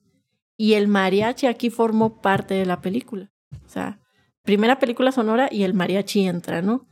[0.57, 3.31] y el mariachi aquí formó parte de la película.
[3.64, 4.00] O sea,
[4.42, 6.88] primera película sonora y el mariachi entra, ¿no?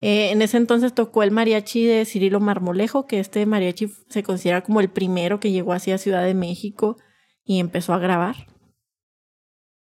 [0.00, 4.62] Eh, en ese entonces tocó el mariachi de Cirilo Marmolejo, que este mariachi se considera
[4.62, 6.96] como el primero que llegó hacia Ciudad de México
[7.44, 8.46] y empezó a grabar.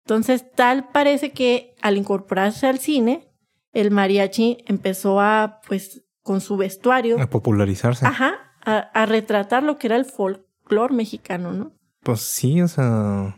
[0.06, 3.27] Entonces, tal parece que al incorporarse al cine,
[3.73, 7.21] el mariachi empezó a, pues, con su vestuario.
[7.21, 8.06] A popularizarse.
[8.06, 11.73] Ajá, a, retratar lo que era el folclore mexicano, ¿no?
[12.03, 13.38] Pues sí, o sea,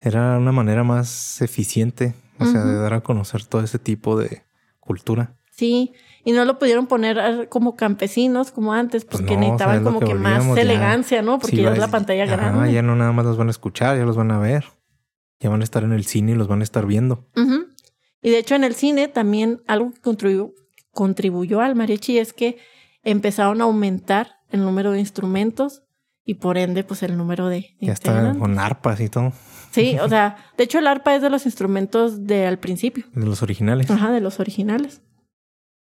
[0.00, 4.42] era una manera más eficiente, o sea, de dar a conocer todo ese tipo de
[4.80, 5.36] cultura.
[5.52, 5.92] Sí,
[6.24, 10.56] y no lo pudieron poner como campesinos como antes, porque pues necesitaban como que, más
[10.56, 11.38] elegancia, ¿no?
[11.38, 12.72] Porque ya es la pantalla grande.
[12.72, 14.64] Ya no nada más los van a escuchar, ya los van a ver.
[15.40, 17.28] Ya van a estar en el cine y los van a estar viendo.
[18.22, 20.54] Y de hecho en el cine también algo que contribuyó,
[20.92, 22.58] contribuyó al mariachi es que
[23.02, 25.82] empezaron a aumentar el número de instrumentos
[26.24, 27.76] y por ende pues el número de...
[27.80, 29.32] Ya está con arpas y todo.
[29.72, 33.04] Sí, o sea, de hecho el arpa es de los instrumentos de al principio.
[33.12, 33.90] De los originales.
[33.90, 35.02] Ajá, de los originales.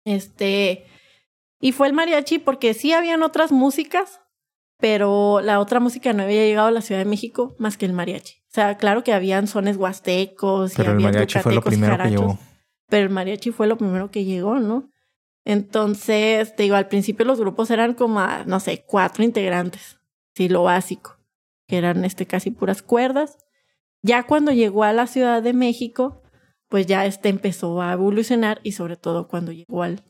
[0.05, 0.85] Este...
[1.59, 4.21] Y fue el mariachi porque sí habían otras músicas,
[4.77, 7.93] pero la otra música no había llegado a la Ciudad de México más que el
[7.93, 8.35] mariachi.
[8.41, 12.09] O sea, claro que habían sones huastecos pero y el mariachi fue lo primero que
[12.09, 12.39] llegó.
[12.87, 14.91] Pero el mariachi fue lo primero que llegó, ¿no?
[15.43, 19.99] Entonces, te digo, al principio los grupos eran como, no sé, cuatro integrantes,
[20.33, 21.17] sí, lo básico,
[21.67, 23.37] que eran este casi puras cuerdas.
[24.01, 26.23] Ya cuando llegó a la Ciudad de México,
[26.75, 30.03] pues ya este empezó a evolucionar y sobre todo cuando llegó al,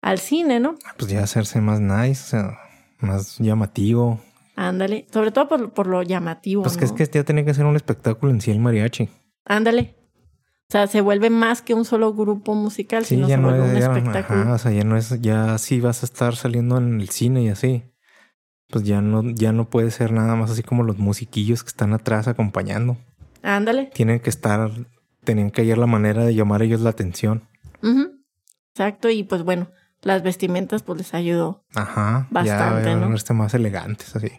[0.00, 0.76] al cine, ¿no?
[0.96, 2.58] Pues ya hacerse más nice, o sea,
[3.00, 4.20] más llamativo.
[4.54, 6.62] Ándale, sobre todo por, por lo llamativo.
[6.62, 6.78] Pues ¿no?
[6.78, 9.08] que es que ya tiene que ser un espectáculo en sí el mariachi.
[9.44, 9.96] Ándale.
[10.68, 13.48] O sea, se vuelve más que un solo grupo musical, Sí, sino ya se no
[13.48, 14.40] vuelve es, un ya, espectáculo.
[14.42, 17.42] ajá, o sea, ya no es, ya sí vas a estar saliendo en el cine
[17.42, 17.82] y así.
[18.70, 21.92] Pues ya no, ya no puede ser nada más así como los musiquillos que están
[21.92, 22.96] atrás acompañando.
[23.42, 23.86] Ándale.
[23.92, 24.70] Tienen que estar,
[25.24, 27.48] tenían que hallar la manera de llamar ellos la atención.
[28.74, 31.64] Exacto, y pues bueno, las vestimentas pues les ayudó.
[31.74, 32.26] Ajá.
[32.30, 33.10] Bastante, ya ¿no?
[33.10, 34.30] verse más elegantes, así.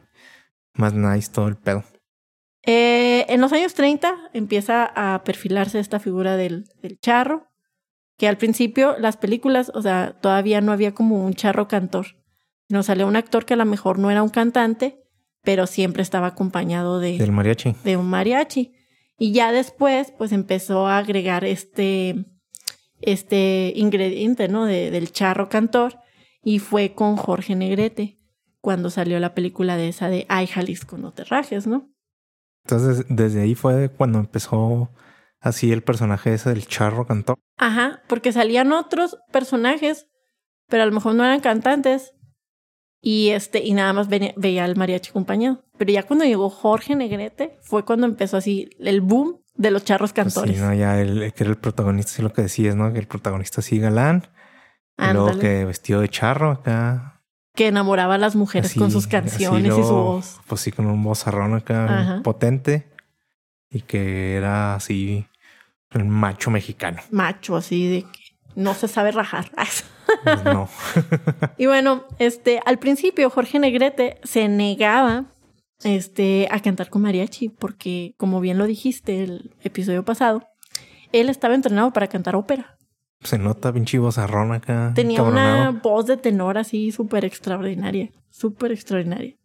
[0.74, 1.84] Más nice todo el pedo.
[2.65, 7.50] Eh, en los años 30 empieza a perfilarse esta figura del, del charro,
[8.17, 12.08] que al principio las películas, o sea, todavía no había como un charro cantor.
[12.69, 15.04] Nos salió un actor que a lo mejor no era un cantante,
[15.43, 17.76] pero siempre estaba acompañado de, Del mariachi.
[17.84, 18.74] de un mariachi.
[19.17, 22.26] Y ya después, pues empezó a agregar este,
[23.02, 24.65] este ingrediente, ¿no?
[24.65, 25.99] De- del charro cantor.
[26.43, 28.19] Y fue con Jorge Negrete,
[28.60, 31.89] cuando salió la película de esa de Ay, Jalisco, no te rajes, ¿no?
[32.65, 34.91] Entonces, desde ahí fue cuando empezó
[35.39, 37.38] así el personaje ese del charro cantor.
[37.58, 40.08] Ajá, porque salían otros personajes,
[40.67, 42.13] pero a lo mejor no eran cantantes.
[43.06, 45.62] Y este, y nada más venía- veía al mariachi acompañado.
[45.78, 50.13] Pero ya cuando llegó Jorge Negrete, fue cuando empezó así el boom de los charros
[50.13, 50.56] Pues cantores.
[50.56, 50.74] sí, ¿no?
[50.74, 52.94] Ya el que era el protagonista, sí lo que decías, ¿no?
[52.94, 54.28] Que el protagonista sí galán.
[54.98, 57.10] Y luego que vestido de charro acá.
[57.56, 60.39] que enamoraba a las mujeres así- con sus canciones y su voz.
[60.48, 62.88] Pues sí, con un vozarrón acá potente.
[63.70, 65.28] Y que era así
[65.92, 67.02] el macho mexicano.
[67.12, 68.23] Macho, así de que
[68.56, 69.52] no se sabe rajar.
[69.56, 70.70] Pues no.
[71.58, 75.26] y bueno, este, al principio Jorge Negrete se negaba
[75.84, 80.48] este, a cantar con mariachi, porque como bien lo dijiste el episodio pasado,
[81.12, 82.78] él estaba entrenado para cantar ópera.
[83.22, 84.92] Se nota pinche vozarrón acá.
[84.96, 85.70] Tenía cabronado.
[85.70, 89.38] una voz de tenor así súper extraordinaria, súper extraordinaria.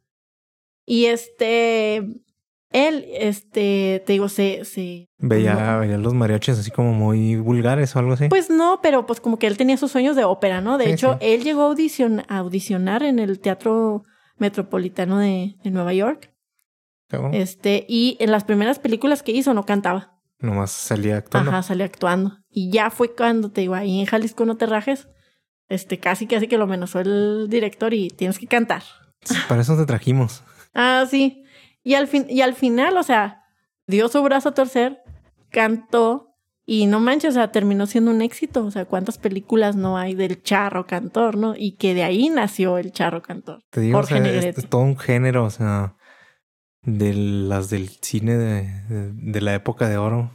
[0.84, 2.22] Y este,
[2.70, 5.06] él, este, te digo, se, se...
[5.18, 8.28] Veía, veía los mariachis así como muy vulgares o algo así.
[8.28, 10.76] Pues no, pero pues como que él tenía sus sueños de ópera, ¿no?
[10.78, 11.18] De Sí, hecho, sí.
[11.22, 14.02] él llegó a, audicion- a audicionar en el Teatro
[14.36, 16.32] Metropolitano de, de Nueva York.
[17.08, 17.34] Cabrón.
[17.34, 20.14] Este, y en las primeras películas que hizo no cantaba.
[20.40, 21.50] Nomás salía actuando.
[21.50, 22.36] Ajá, salía actuando.
[22.50, 25.08] Y ya fue cuando te digo, ahí en Jalisco no te rajes.
[25.68, 28.82] Este, casi casi que lo amenazó el director y tienes que cantar.
[29.48, 30.44] Para eso te trajimos.
[30.74, 31.42] Ah, sí.
[31.84, 33.44] Y al fin, y al final, o sea,
[33.86, 35.00] dio su brazo a torcer,
[35.50, 36.34] cantó
[36.66, 38.64] y no manches, o sea, terminó siendo un éxito.
[38.66, 41.54] O sea, cuántas películas no hay del charro cantor, ¿no?
[41.56, 43.62] Y que de ahí nació el charro cantor.
[43.70, 45.96] Te digo, o Jorge sea, es, todo un género, o sea,
[46.82, 50.30] de las del cine de, de- de la época de oro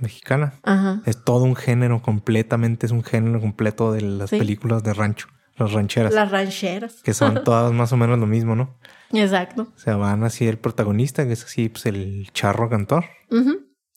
[0.00, 0.54] mexicana.
[0.64, 1.00] Ajá.
[1.06, 4.38] Es todo un género completamente, es un género completo de las Sí.
[4.38, 7.02] películas de rancho, las rancheras, Las rancheras.
[7.02, 8.76] que son todas más o menos lo mismo, ¿no?
[9.12, 9.72] Exacto.
[9.74, 13.04] O sea, van así el protagonista, que es así, pues el charro cantor,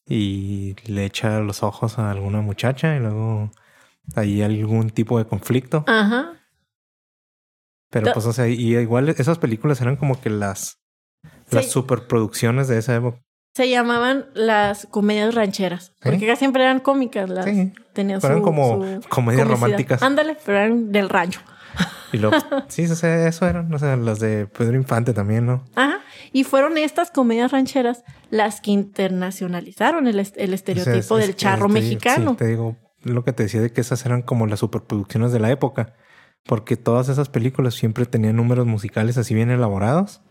[0.08, 3.52] y le echa los ojos a alguna muchacha y luego
[4.16, 5.84] hay algún tipo de conflicto.
[5.88, 6.34] Ajá.
[7.90, 10.80] Pero pues, o sea, y igual esas películas eran como que las,
[11.50, 11.72] las Sí.
[11.72, 13.20] superproducciones de esa época.
[13.54, 15.94] Se llamaban las comedias rancheras.
[16.02, 17.30] Porque casi siempre eran cómicas.
[17.30, 17.74] Las, Sí.
[17.94, 19.46] Tenían Pero su, eran como su comedias comicidad.
[19.46, 20.02] románticas.
[20.04, 21.42] Ándale, pero eran del rancho.
[22.14, 22.36] Y luego,
[22.68, 25.64] sí, o sea, eso eran, o sea, las de Pedro Infante también, ¿no?
[25.76, 26.00] Ajá.
[26.34, 31.22] Y fueron estas comedias rancheras las que internacionalizaron el, est- el O sea, estereotipo es-
[31.24, 32.32] del es- charro te- mexicano.
[32.32, 35.40] Sí, te digo lo que te decía de que esas eran como las superproducciones de
[35.40, 35.94] la época.
[36.44, 40.22] Porque todas esas películas siempre tenían números musicales así bien elaborados,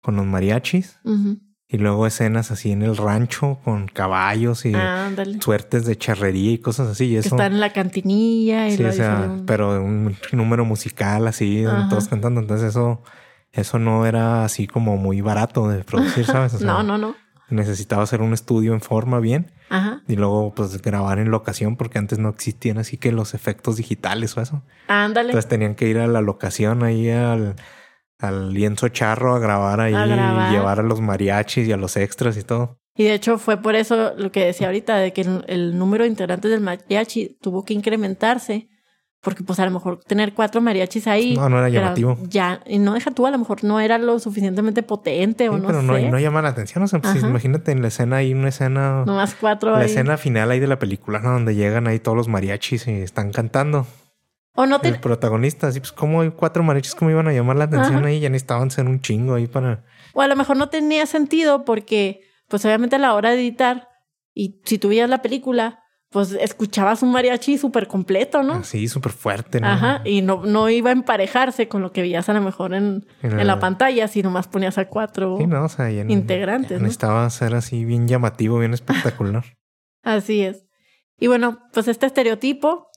[0.00, 1.38] con los mariachis, Ujú.
[1.72, 5.40] Y luego escenas así en el rancho con caballos y Ándale.
[5.40, 7.06] suertes de charrería y cosas así.
[7.06, 10.64] Y Que eso, están en la cantinilla y sí, o sea, un- pero un número
[10.64, 11.88] musical así, Ajá.
[11.88, 12.40] todos cantando.
[12.40, 13.02] Entonces eso,
[13.52, 16.54] eso no era así como muy barato de producir, ¿sabes?
[16.54, 17.16] O sea, no, no, no.
[17.48, 20.02] necesitaba hacer un estudio en forma bien Ajá.
[20.08, 24.36] y luego pues grabar en locación porque antes no existían así que los efectos digitales
[24.36, 24.62] o eso.
[24.88, 25.30] Ándale.
[25.30, 27.56] Entonces tenían que ir a la locación ahí al,
[28.24, 30.50] al lienzo charro a grabar ahí A grabar.
[30.52, 32.78] y llevar a los mariachis y a los extras y todo.
[32.94, 36.04] Y de hecho fue por eso lo que decía ahorita, de que el, el número
[36.04, 38.68] de integrantes del mariachi tuvo que incrementarse,
[39.22, 41.36] porque pues a lo mejor tener cuatro mariachis ahí...
[41.36, 42.18] No, no era llamativo.
[42.28, 45.68] ya, y no deja tú, a lo mejor no era lo suficientemente potente o no
[45.68, 46.10] pero no, sé.
[46.10, 46.82] no llama la atención.
[46.84, 49.04] O sea, pues, imagínate en la escena ahí una escena...
[49.06, 49.86] Nomás cuatro la ahí.
[49.86, 51.30] escena final ahí de la película, ¿no?
[51.30, 53.86] Donde llegan ahí todos los mariachis y están cantando.
[54.54, 54.88] O no te...
[54.88, 58.06] El protagonista, así pues como hay cuatro mariachis, ¿cómo iban a llamar la atención Ajá.
[58.06, 58.20] ahí?
[58.20, 59.84] Ya necesitaban ser un chingo ahí para...
[60.12, 63.88] O a lo mejor no tenía sentido porque, pues obviamente a la hora de editar,
[64.34, 68.62] y si tú veías la película, pues escuchabas un mariachi súper completo, ¿no?
[68.64, 69.68] Sí, súper fuerte, ¿no?
[69.68, 73.06] Ajá, y no, no iba a emparejarse con lo que veías a lo mejor en,
[73.22, 75.38] En en la pantalla, si nomás ponías a cuatro.
[75.38, 76.84] Sí, no, o sea, ya Integrantes, ¿no?
[76.84, 79.44] Necesitaba ser así bien llamativo, bien espectacular.
[80.04, 80.66] Así es.
[81.16, 82.88] Y bueno, pues este estereotipo,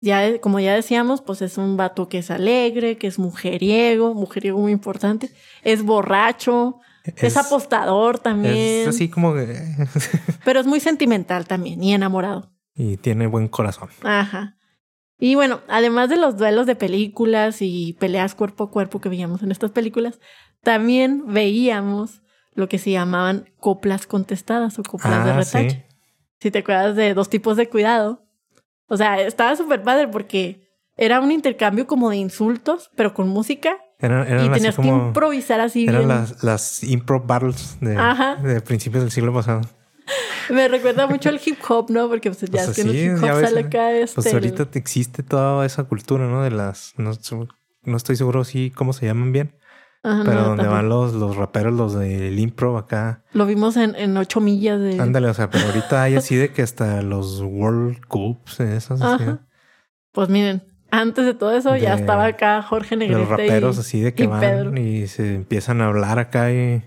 [0.00, 4.58] ya como ya decíamos, pues es un vato que es alegre, que es mujeriego, mujeriego
[4.58, 5.30] muy importante,
[5.64, 6.78] es borracho,
[7.16, 9.56] es, apostador también, Es así como que...
[10.44, 12.52] pero es muy sentimental también y enamorado.
[12.74, 13.88] y tiene buen corazón.
[14.02, 14.56] Ajá.
[15.18, 19.42] Y bueno, además de los duelos de películas y peleas cuerpo a cuerpo que veíamos
[19.42, 20.20] en estas películas,
[20.62, 22.22] también veíamos
[22.54, 25.70] lo que se llamaban coplas contestadas o coplas de Ah, retache.
[25.70, 25.82] sí.
[26.40, 28.27] Si te acuerdas de dos tipos de cuidado.
[28.88, 33.76] O sea, estaba súper padre porque era un intercambio como de insultos, pero con música.
[34.00, 36.08] Eran, eran y tenías que improvisar así Eran bien.
[36.08, 39.62] las, las improv battles de, principios del siglo pasado.
[40.50, 42.08] Me recuerda mucho al hip hop, ¿no?
[42.08, 43.68] Porque pues, ya Pues es que el hip hop ves, sale ¿no?
[43.68, 44.14] acá este...
[44.14, 46.42] Pues ahorita te existe toda esa cultura, ¿no?
[46.42, 46.94] De las...
[46.96, 47.12] No,
[47.82, 49.54] no estoy seguro si cómo se llaman bien,
[50.02, 50.70] Ajá, pero no, donde también.
[50.82, 53.24] van los, los raperos, los del improv acá.
[53.32, 55.00] Lo vimos en, en ocho millas de...
[55.00, 59.24] Ándale, o sea, pero ahorita hay así de que hasta los World Cups, esas así.
[59.24, 59.46] Ajá.
[60.12, 63.20] Pues miren, antes de todo eso ya estaba acá Jorge Negrete.
[63.20, 64.76] Los raperos y- así de que y van Pedro.
[64.80, 66.82] y se empiezan a hablar acá y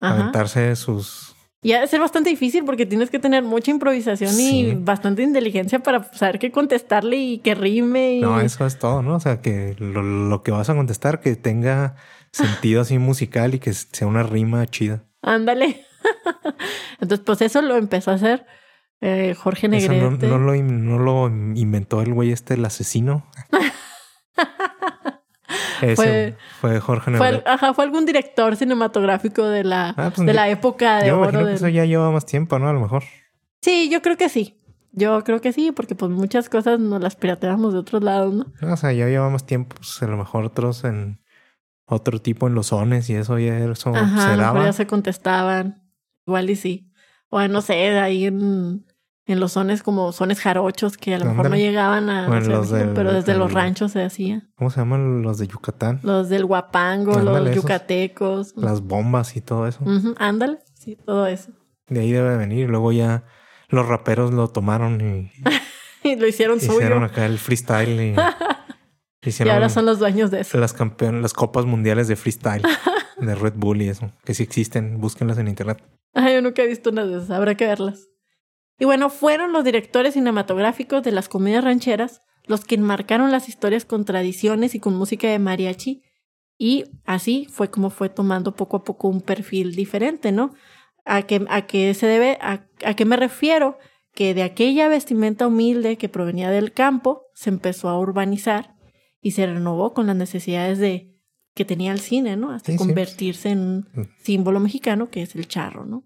[0.00, 0.14] Ajá.
[0.20, 1.34] aventarse sus...
[1.62, 4.60] Y ha de ser bastante difícil porque tienes que tener mucha improvisación Sí.
[4.66, 8.16] y bastante inteligencia para saber qué contestarle y que rime.
[8.16, 8.20] Y...
[8.20, 9.14] No, eso es todo, ¿no?
[9.14, 11.96] O sea, que lo, lo que vas a contestar que tenga
[12.34, 15.04] sentido así musical y que sea una rima chida.
[15.22, 15.84] Ándale.
[17.00, 18.46] Entonces, pues eso lo empezó a hacer
[19.00, 20.26] eh, Jorge Eso no, Negrete.
[20.28, 23.26] no lo, in- no lo inventó el güey este, el asesino.
[25.82, 27.50] Ese Fue- fue, Jorge fue, Negrete.
[27.50, 31.20] ajá, fue algún director cinematográfico de la, Ah, pues, de yo- la época de Yo
[31.20, 31.28] oro.
[31.30, 32.68] imagino que eso ya lleva más tiempo, ¿no?
[32.68, 33.02] A lo mejor.
[33.60, 34.60] Sí, yo creo que sí.
[34.92, 38.46] Yo creo que sí, porque pues muchas cosas nos las pirateamos de otros lados, ¿no?
[38.72, 41.20] O sea, ya lleva más tiempo, pues a lo mejor otros en
[41.86, 44.64] otro tipo en los sones y eso ya eso Ajá, se daba.
[44.64, 45.82] ya se contestaban.
[46.26, 46.90] Igual y sí.
[47.28, 48.86] O no sé, ahí en,
[49.26, 52.44] en los sones como sones jarochos que a lo mejor no llegaban a O en
[52.44, 54.48] Ciudad de los México, del- pero desde los del- ranchos se hacía.
[54.54, 56.00] ¿Cómo se llaman los de Yucatán?
[56.02, 57.62] Los del Huapango, Ándale, los esos.
[57.64, 58.54] yucatecos.
[58.56, 59.80] Las bombas y todo eso.
[59.84, 61.50] Ujú, ándale, sí, todo eso.
[61.88, 62.70] De ahí debe venir.
[62.70, 63.24] Luego ya
[63.68, 65.32] los raperos lo tomaron y
[66.02, 66.74] Y lo hicieron suyo.
[66.74, 68.14] hicieron acá el freestyle y
[69.24, 70.58] Y ahora son los dueños de eso.
[70.58, 72.62] las campeones, las copas mundiales de freestyle
[73.20, 75.82] de Red Bull y eso, que sí existen, búsquenlas en internet.
[76.12, 78.08] Ay, yo nunca he visto una de esas, habrá que verlas.
[78.78, 83.84] Y bueno, fueron los directores cinematográficos de las comedias rancheras los que enmarcaron las historias
[83.84, 86.02] con tradiciones y con música de mariachi.
[86.58, 90.54] Y así fue como fue tomando poco a poco un perfil diferente, ¿no?
[91.04, 92.38] ¿A qué, a qué se debe?
[92.40, 93.78] A, ¿A qué me refiero?
[94.12, 98.73] Que de aquella vestimenta humilde que provenía del campo se empezó a urbanizar
[99.24, 101.10] y se renovó con las necesidades de
[101.54, 102.50] que tenía el cine, ¿no?
[102.50, 102.78] Hasta Sí, sí.
[102.78, 104.02] convertirse en un Mm.
[104.22, 106.04] símbolo mexicano que es el charro, ¿no?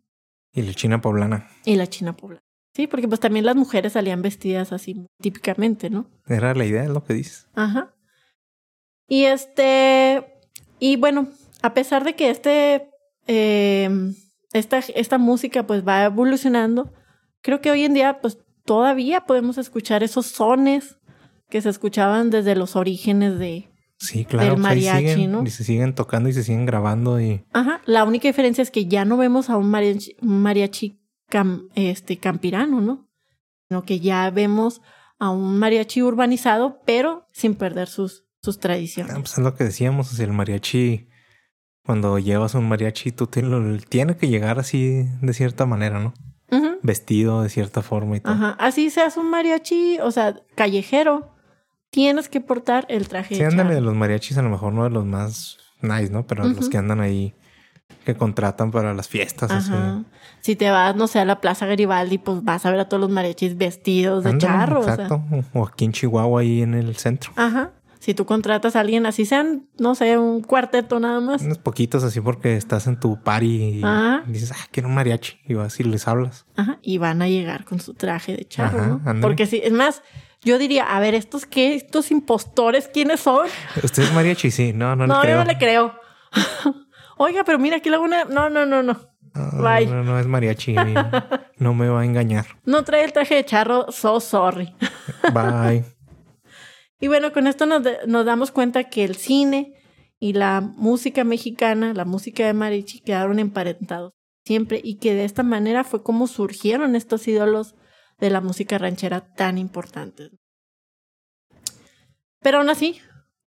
[0.54, 1.48] Y la China poblana.
[1.64, 2.42] Y la China poblana.
[2.74, 6.08] Sí, porque pues también las mujeres salían vestidas así típicamente, ¿no?
[6.28, 7.48] Era la idea, es lo que dices.
[7.54, 7.92] Ajá.
[9.08, 10.24] Y este,
[10.78, 11.28] y bueno,
[11.62, 12.88] a pesar de que este,
[13.26, 13.90] eh,
[14.52, 16.92] esta, esta música pues va evolucionando,
[17.42, 20.98] creo que hoy en día pues todavía podemos escuchar esos sones
[21.48, 23.68] que se escuchaban desde los orígenes de...
[24.00, 24.44] Sí, claro.
[24.46, 25.42] Del pues mariachi, siguen, ¿no?
[25.44, 28.86] Y se siguen tocando y se siguen grabando y Ajá, la única diferencia es que
[28.86, 33.08] ya no vemos a un mariachi, un mariachi cam- este, campirano, ¿no?
[33.68, 34.82] Sino que ya vemos
[35.18, 39.14] a un mariachi urbanizado, pero sin perder sus, sus Ah, tradiciones.
[39.16, 41.08] pues es lo que decíamos, o sea, el mariachi,
[41.84, 46.14] cuando llevas un mariachi, tú te lo, tiene que llegar así de cierta manera, ¿no?
[46.52, 48.32] Ujú, Vestido de cierta forma y todo.
[48.32, 51.34] Ajá, así seas un mariachi, o sea, callejero,
[51.90, 54.90] tienes que portar el traje Sí, ándale, de los mariachis a lo mejor no de
[54.90, 56.26] los más nice, ¿no?
[56.26, 57.34] Pero los que andan ahí,
[58.04, 59.72] que contratan para las fiestas, así.
[60.40, 63.00] Si te vas, no sé, a la Plaza Garibaldi, pues vas a ver a todos
[63.00, 64.80] los mariachis vestidos de Ándale, charro.
[64.80, 64.94] o sea.
[64.94, 65.22] Exacto.
[65.54, 67.32] O aquí en Chihuahua, ahí en el centro.
[67.36, 67.72] Ajá.
[67.98, 71.42] Si tú contratas a alguien, así sean, no sé, un cuarteto nada más.
[71.42, 74.22] Unos poquitos así porque estás en tu party y Ajá.
[74.28, 75.38] dices, ah, quiero un mariachi.
[75.46, 76.46] Y vas y les hablas.
[76.56, 79.20] Ajá, y van a llegar con su traje de charro, Ajá, ¿no?
[79.20, 80.02] Porque sí, es más,
[80.42, 81.74] yo diría, a ver, ¿estos qué?
[81.74, 83.46] ¿Estos impostores quiénes son?
[83.82, 84.50] ¿Usted es mariachi?
[84.50, 85.38] Sí, no, no, No, creo.
[85.38, 85.94] yo no le creo.
[87.18, 88.24] Oiga, pero mira, aquí la una...
[88.24, 89.00] No, no, no, no.
[89.34, 89.86] No, Bye.
[89.86, 90.74] no, no es mariachi.
[91.58, 92.46] no me va a engañar.
[92.64, 94.74] No trae el traje de charro, so sorry.
[95.34, 95.84] Bye.
[97.00, 99.74] Y bueno, con esto nos, nos damos cuenta que el cine
[100.18, 104.12] y la música mexicana, la música de mariachi, quedaron emparentados
[104.44, 107.74] siempre y que de esta manera fue como surgieron estos ídolos
[108.18, 110.32] de la música ranchera tan importantes.
[112.40, 113.00] Pero aún así,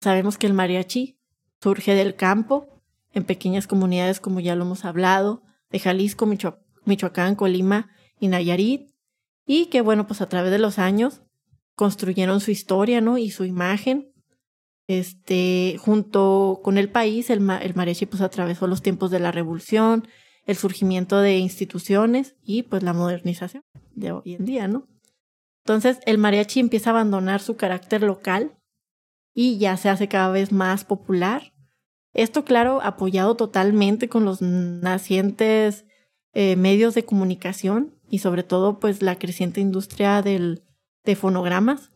[0.00, 1.18] sabemos que el mariachi
[1.60, 6.26] surge del campo, en pequeñas comunidades como ya lo hemos hablado, de Jalisco,
[6.84, 8.90] Michoacán, Colima y Nayarit,
[9.46, 11.22] y que bueno, pues a través de los años
[11.74, 13.18] construyeron su historia, ¿no?
[13.18, 14.10] Y su imagen.
[14.86, 20.06] Este, junto con el país, el, mariachi pues atravesó los tiempos de la revolución,
[20.46, 23.62] el surgimiento de instituciones y pues la modernización
[23.94, 24.86] de hoy en día, ¿no?
[25.64, 28.56] Entonces el mariachi empieza a abandonar su carácter local
[29.34, 31.54] y ya se hace cada vez más popular.
[32.12, 35.86] Esto, claro, apoyado totalmente con los nacientes
[36.34, 40.62] eh, medios de comunicación y sobre todo pues la creciente industria del,
[41.04, 41.90] de fonogramas.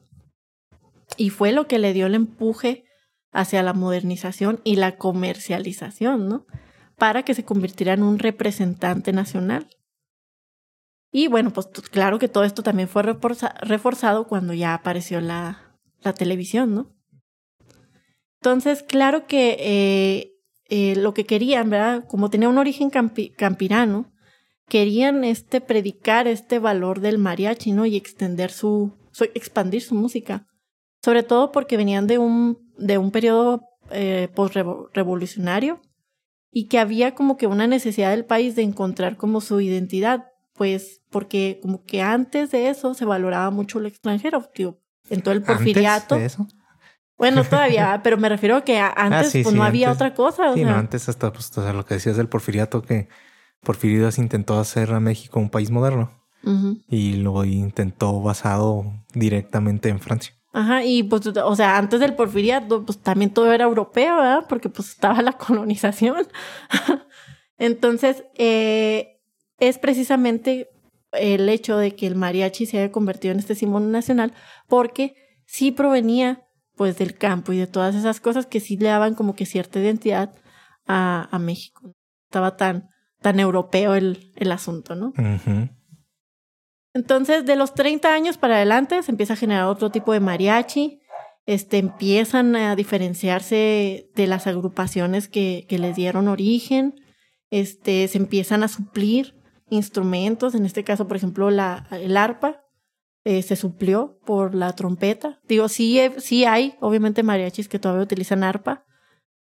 [1.17, 2.85] Y fue lo que le dio el empuje
[3.31, 6.47] hacia la modernización y la comercialización, ¿no?
[6.99, 9.69] Para que se convirtiera en un representante nacional.
[11.11, 16.13] Y bueno, pues claro que todo esto también fue reforzado cuando ya apareció la, la
[16.13, 16.95] televisión, ¿no?
[18.41, 20.33] Entonces, claro que eh,
[20.69, 22.05] eh, lo que querían, ¿verdad?
[22.09, 24.13] Como tenía un origen campirano,
[24.69, 27.87] querían este predicar este valor del mariachi, ¿no?
[27.87, 28.95] Y extender su,
[29.35, 30.47] expandir su música.
[31.03, 35.81] Sobre todo porque venían de un, de un periodo eh, post-revolucionario
[36.51, 41.03] y que había como que una necesidad del país de encontrar como su identidad, pues
[41.11, 44.81] porque como que antes de eso se valoraba mucho lo extranjero, tío.
[45.11, 46.17] En todo el porfiriato.
[46.17, 46.49] ¿Antes de eso?
[47.17, 50.55] Bueno, todavía, pero me refiero a que ah, antes pues no había otra cosa.
[50.55, 53.09] sí, no, antes hasta pues, o sea, lo que decías del porfiriato, que
[53.61, 56.13] Porfiridas intentó hacer a México un país moderno
[56.89, 60.33] y lo intentó basado directamente en Francia.
[60.59, 64.45] Ajá, y pues, o sea, antes del porfiriato, pues también todo era europeo, ¿verdad?
[64.49, 66.27] Porque pues estaba la colonización.
[67.59, 69.21] Entonces, eh,
[69.61, 70.69] es precisamente
[71.13, 74.33] el hecho de que el mariachi se haya convertido en este símbolo nacional,
[74.67, 75.15] porque
[75.47, 76.45] sí provenía
[76.75, 79.79] pues del campo y de todas esas cosas que sí le daban como que cierta
[79.79, 80.35] identidad
[80.89, 81.95] a, a México.
[82.25, 82.89] Estaba tan,
[83.21, 85.13] tan europeo el, el asunto, ¿no?
[86.99, 91.01] Entonces, de los 30 años para adelante se empieza a generar otro tipo de mariachi,
[91.47, 96.97] este, empiezan a diferenciarse de las agrupaciones que, les dieron origen,
[97.51, 99.37] este, se empiezan a suplir
[99.71, 102.63] instrumentos, en este caso, por ejemplo, la, el arpa,
[103.23, 105.39] eh, se suplió por la trompeta.
[105.47, 108.85] Digo, sí, sí hay, obviamente, mariachis que todavía utilizan arpa,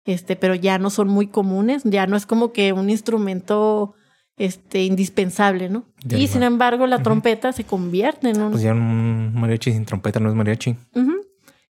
[0.05, 3.95] este, pero ya no son muy comunes, ya no es como que un instrumento
[4.37, 5.85] este, indispensable, ¿no?
[6.09, 8.51] y sin embargo, la trompeta se convierte en un...
[8.51, 10.75] Pues ya un mariachi sin trompeta no es mariachi.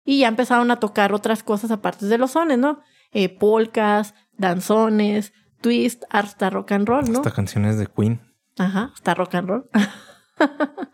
[0.04, 2.80] Y ya empezaron a tocar otras cosas aparte de los sones, ¿no?
[3.12, 7.20] Eh, polcas, danzones, twist, hasta rock and roll, ¿no?
[7.20, 8.22] Hasta canciones de Queen.
[8.58, 9.70] Ajá, hasta rock and roll.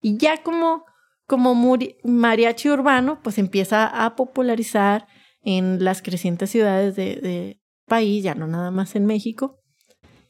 [0.00, 0.84] Y ya como,
[1.26, 5.08] como mariachi urbano, pues empieza a popularizar
[5.42, 9.58] en las crecientes ciudades de, de país, ya no nada más en México.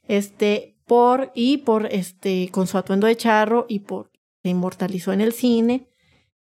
[0.05, 4.11] Este, por, y por este, con su atuendo de charro y por,
[4.43, 5.89] se inmortalizó en el cine.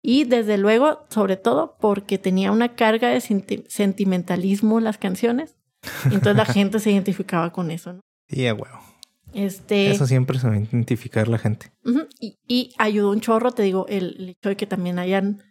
[0.02, 5.58] Y desde luego, sobre todo, porque tenía una carga de sentimentalismo las canciones.
[6.06, 8.02] entonces la gente se identificaba con eso, ¿no?
[8.28, 8.80] Sí, a huevo.
[9.34, 11.72] Este, Eso siempre se va a identificar la gente.
[12.20, 15.44] y, ayudó un chorro, te digo, el, hecho de que también hayan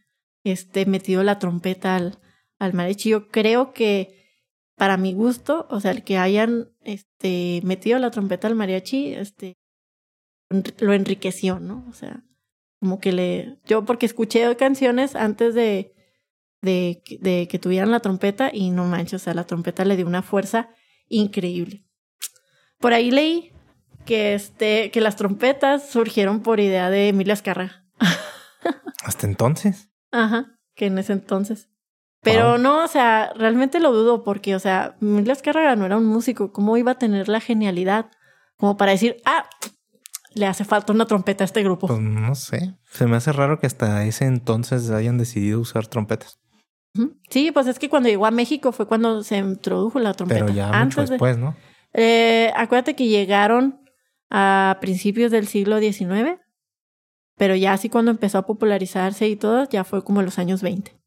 [0.44, 2.18] este, metido la trompeta al,
[2.58, 3.10] al mariachi.
[3.10, 4.19] Yo creo que
[4.80, 9.58] para mi gusto, o sea, el que hayan este, metido la trompeta al mariachi, este,
[10.78, 11.84] lo enriqueció, ¿no?
[11.90, 12.24] O sea,
[12.78, 13.58] como que le...
[13.66, 15.94] Yo porque escuché canciones antes de,
[16.62, 20.06] de, de que tuvieran la trompeta y no manches, o sea, la trompeta le dio
[20.06, 20.70] una fuerza
[21.08, 21.84] increíble.
[22.78, 23.52] Por ahí leí
[24.06, 27.84] que, este, que las trompetas surgieron por idea de Emilia Azcárraga.
[29.04, 29.90] ¿Hasta entonces?
[30.10, 31.69] Ajá, que en ese entonces.
[32.22, 36.06] Pero no, o sea, realmente lo dudo porque, o sea, Emilia Azcárraga no era un
[36.06, 36.52] músico.
[36.52, 38.10] ¿Cómo iba a tener la genialidad
[38.56, 39.48] como para decir, ah,
[40.34, 41.86] le hace falta una trompeta a este grupo?
[41.86, 42.74] Pues no sé.
[42.90, 46.38] Se me hace raro que hasta ese entonces hayan decidido usar trompetas.
[47.30, 50.44] Sí, pues es que cuando llegó a México fue cuando se introdujo la trompeta.
[50.44, 51.56] Pero ya mucho después, ¿no?
[51.92, 53.80] Eh, acuérdate que llegaron
[54.28, 56.40] a principios del siglo XIX,
[57.36, 60.99] pero ya así cuando empezó a popularizarse y todo, ya fue como los años 20.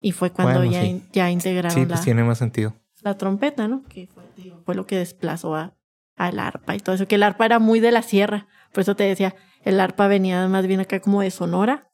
[0.00, 0.82] Y fue cuando ya,
[1.12, 2.74] ya integraron sí, pues tiene más sentido.
[3.02, 3.82] la trompeta, ¿no?
[3.84, 4.08] Que
[4.64, 5.76] fue, lo que desplazó a,
[6.16, 8.96] al arpa y todo eso, que el arpa era muy de la sierra, por eso
[8.96, 11.90] te decía, el arpa venía más bien acá como de Sonora,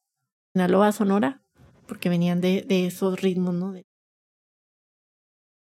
[0.53, 1.43] Sinaloa, Sonora,
[1.89, 3.75] porque venían de, de esos ritmos, ¿no?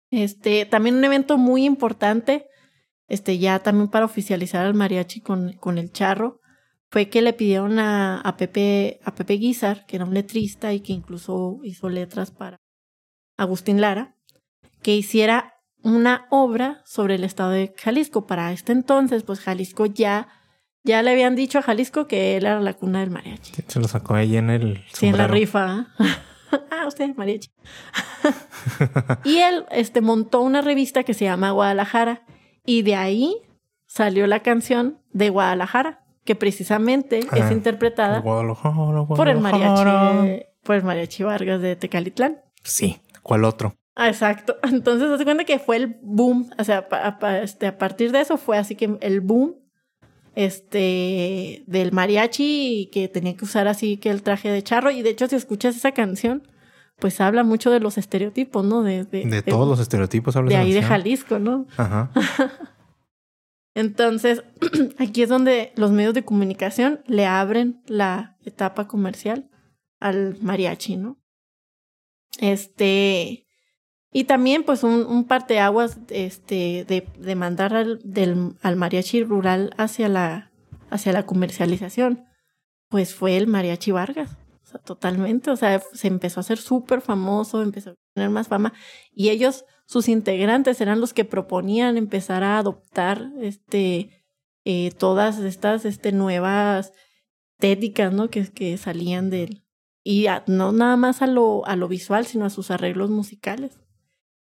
[0.09, 2.47] Este, también un evento muy importante
[3.11, 6.40] este, ya también para oficializar al mariachi con, con el charro,
[6.91, 10.81] fue que le pidieron a, a Pepe, a Pepe Guizar, que era un letrista y
[10.81, 12.57] que incluso hizo letras para
[13.37, 14.17] Agustín Lara,
[14.81, 18.27] que hiciera una obra sobre el estado de Jalisco.
[18.27, 20.27] Para este entonces, pues Jalisco ya,
[20.83, 23.53] ya le habían dicho a Jalisco que él era la cuna del mariachi.
[23.67, 25.87] Se lo sacó ahí en el Sí, en la rifa.
[26.71, 27.49] ah, usted es mariachi.
[29.23, 32.25] y él este, montó una revista que se llama Guadalajara
[32.65, 33.37] y de ahí
[33.87, 40.75] salió la canción de Guadalajara, que precisamente es Ah, interpretada Guadalajara, por el mariachi, por
[40.75, 42.41] el mariachi Vargas de Tecalitlán.
[42.63, 43.75] Sí, ¿cuál otro?
[43.95, 44.55] Ah, exacto.
[44.63, 46.49] Entonces, se cuenta que fue el boom.
[46.57, 49.55] O sea, pa- este, a partir de eso fue así que el boom
[50.35, 54.91] este, del mariachi y que tenía que usar así que el traje de charro.
[54.91, 56.47] Y de hecho, si escuchas esa canción,
[56.99, 58.83] pues habla mucho de los estereotipos, ¿no?
[58.83, 60.83] De, de, De todos los estereotipos hablas de ahí de.
[60.83, 61.65] Jalisco, ¿no?
[61.77, 62.11] Ajá.
[63.73, 64.43] Entonces,
[64.99, 69.49] aquí es donde los medios de comunicación le abren la etapa comercial
[69.99, 71.21] al mariachi, ¿no?
[72.39, 73.45] Este,
[74.11, 79.73] y también pues un, un parteaguas este, de, de mandar al, del, al mariachi rural
[79.77, 80.51] hacia la,
[80.89, 82.25] hacia la comercialización,
[82.89, 84.37] pues fue el mariachi Vargas.
[84.71, 88.73] Sea, totalmente, o sea, se empezó a hacer súper famoso, empezó a tener más fama
[89.11, 94.23] y ellos, sus integrantes eran los que proponían empezar a adoptar este,
[94.65, 96.93] eh, todas estas este, nuevas
[97.59, 98.29] estéticas, ¿no?
[98.29, 99.63] Que, que salían de él.
[100.03, 103.79] Y a- no nada más a lo, a lo visual, sino a sus arreglos musicales,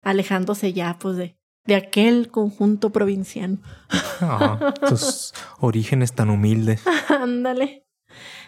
[0.02, 3.58] alejándose ya pues de, de aquel conjunto provinciano.
[3.88, 4.74] Ajá.
[4.88, 6.82] Sus orígenes tan humildes.
[7.08, 7.83] Ándale.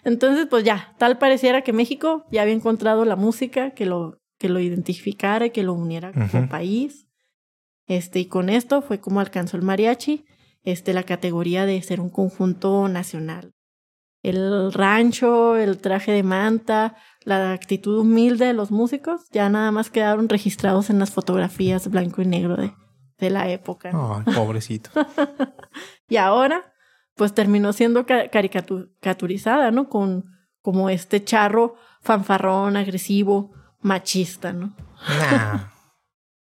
[0.06, 4.48] Entonces, pues ya, tal pareciera que México ya había encontrado la música que lo, que
[4.48, 6.48] lo identificara y que lo uniera como Ujú.
[6.48, 7.08] país.
[7.88, 10.24] Este, y con esto fue como alcanzó el mariachi,
[10.62, 13.52] este, la categoría de ser un conjunto nacional.
[14.22, 16.94] El rancho, el traje de manta,
[17.24, 22.22] la actitud humilde de los músicos, ya nada más quedaron registrados en las fotografías blanco
[22.22, 22.72] y negro de,
[23.18, 23.90] de la época.
[23.90, 24.22] ¿no?
[24.24, 24.90] Ay, pobrecito.
[26.08, 26.72] Y ahora,
[27.16, 29.88] pues terminó siendo ca- caricatu- caricaturizada, ¿no?
[29.88, 30.26] Con
[30.62, 34.74] como este charro fanfarrón, agresivo, machista, ¿no?
[35.08, 35.58] Nah.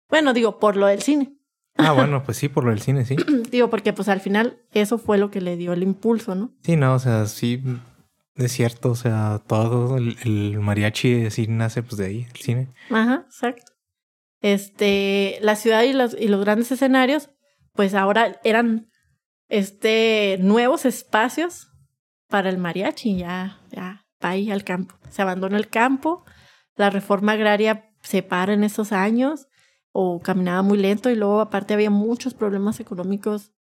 [0.08, 1.36] Bueno, digo, por lo del cine.
[1.76, 3.16] Ah, bueno, pues sí, por lo del cine, sí.
[3.50, 6.52] Digo, porque pues al final eso fue lo que le dio el impulso, ¿no?
[6.62, 7.60] Sí, no, o sea, sí,
[8.36, 12.68] es cierto, o sea, todo el, el mariachi sí nace pues de ahí, el cine.
[12.88, 13.72] Ajá, exacto.
[14.40, 17.30] Este, la ciudad y los, y los grandes escenarios,
[17.74, 18.88] pues ahora eran
[19.48, 21.68] este nuevos espacios
[22.28, 24.96] para el mariachi, ya, ya, va ahí al campo.
[25.10, 26.24] Se abandona el campo,
[26.74, 29.48] la reforma agraria se para en esos años,
[29.92, 33.52] o caminaba muy lento, y luego aparte había muchos problemas económicos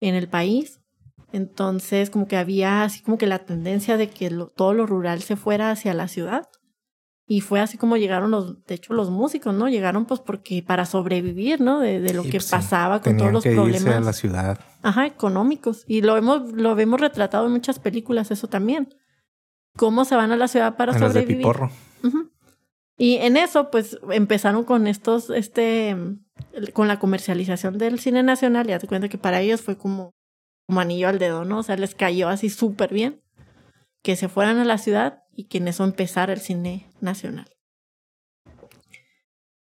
[0.00, 0.80] en el país.
[1.32, 5.36] Entonces, como que había así como que la tendencia de que todo lo rural se
[5.36, 6.48] fuera hacia la ciudad.
[7.26, 9.68] Y fue así como llegaron los, de hecho, los músicos, ¿no?
[9.68, 11.78] Llegaron pues porque para sobrevivir, ¿no?
[11.78, 13.96] De, de lo que pues, sí, pasaba con todos los que irse problemas.
[13.96, 14.60] a la ciudad.
[14.82, 15.84] Ajá, económicos.
[15.86, 18.94] Y lo hemos, lo vemos retratado en muchas películas, eso también.
[19.76, 21.38] Cómo se van a la ciudad para En las de sobrevivir.
[21.38, 21.70] Piporro.
[22.98, 25.96] Y en eso, pues, empezaron con estos, este,
[26.72, 28.66] con la comercialización del cine nacional.
[28.66, 30.12] Ya te cuenta que para ellos fue como,
[30.66, 31.58] como anillo al dedo, ¿no?
[31.58, 33.22] O sea, les cayó así súper bien
[34.02, 37.50] que se fueran a la ciudad y que en eso empezara el cine nacional.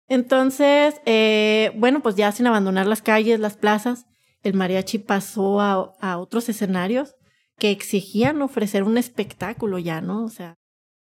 [0.06, 4.06] Entonces, eh, bueno, pues ya sin abandonar las calles, las plazas,
[4.42, 7.14] el mariachi pasó a, a otros escenarios
[7.58, 10.24] que exigían ofrecer un espectáculo ya, ¿no?
[10.24, 10.56] O sea,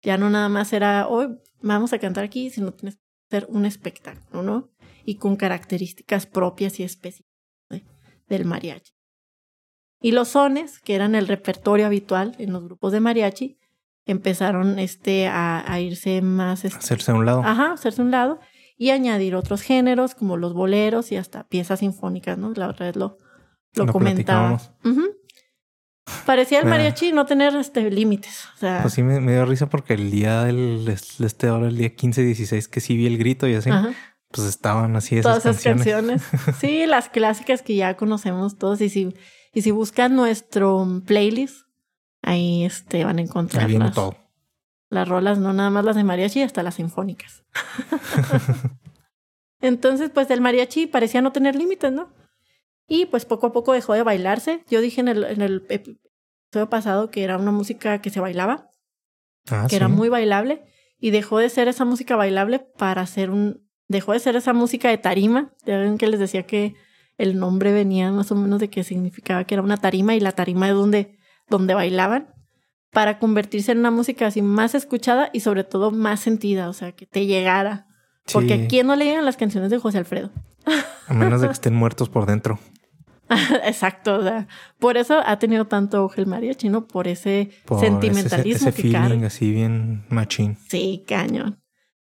[0.03, 3.65] ya no nada más era, hoy vamos a cantar aquí, sino tienes que hacer un
[3.65, 4.71] espectáculo, ¿no?
[5.05, 7.31] Y con características propias y específicas
[7.69, 7.85] de-
[8.29, 8.93] del mariachi.
[10.03, 13.59] Y los sones, que eran el repertorio habitual en los grupos de mariachi,
[14.07, 16.65] empezaron este, a, a irse más...
[16.65, 17.43] este, Hacerse a un lado.
[17.45, 18.39] Ajá, hacerse a un lado
[18.77, 22.53] y añadir otros géneros como los boleros y hasta piezas sinfónicas, ¿no?
[22.55, 23.19] La otra vez lo,
[23.75, 24.59] lo, Lo comentaba.
[26.27, 28.47] Parecía el mariachi no tener este límites.
[28.57, 31.69] O sea, Pues sí, me, me dio risa porque el día del es- este ahora,
[31.69, 33.93] el día 15, 16, que sí vi el grito y así, ajá,
[34.33, 36.23] pues estaban así esas todas esas canciones.
[36.23, 36.57] canciones.
[36.61, 38.81] Sí, las clásicas que ya conocemos todos.
[38.81, 39.15] Y si,
[39.55, 41.67] y si buscan nuestro playlist,
[42.23, 44.17] ahí este, van a encontrar las, todo.
[44.89, 47.45] las rolas, no nada más las de mariachi, hasta las sinfónicas.
[49.61, 52.09] Entonces, pues el mariachi parecía no tener límites, ¿no?
[52.89, 54.65] Y pues poco a poco dejó de bailarse.
[54.69, 58.69] Yo dije en el, en el episodio pasado que era una música que se bailaba,
[59.51, 59.77] Ah, que sí.
[59.77, 60.63] era muy bailable,
[60.99, 63.67] y dejó de ser esa música bailable para ser un...
[63.89, 65.53] Dejó de ser esa música de tarima.
[65.65, 66.75] Ya ven que les decía que
[67.19, 70.33] el nombre venía más o menos de que significaba que era una tarima, y la
[70.33, 71.19] tarima es donde,
[71.51, 72.33] donde bailaban
[72.91, 76.93] para convertirse en una música así más escuchada y sobre todo más sentida, o sea,
[76.93, 77.87] que te llegara.
[78.33, 80.31] Porque a quién no le llegan las canciones de José Alfredo.
[81.09, 82.59] A menos de que estén muertos por dentro.
[83.65, 84.49] Exacto, o sea,
[84.79, 86.87] por eso ha tenido tanto auge el mariachi, ¿no?
[86.89, 89.27] Por ese Por ese- sentimentalismo ese, que feeling carga.
[89.29, 90.57] así bien machín.
[90.69, 91.61] Sí, cañón.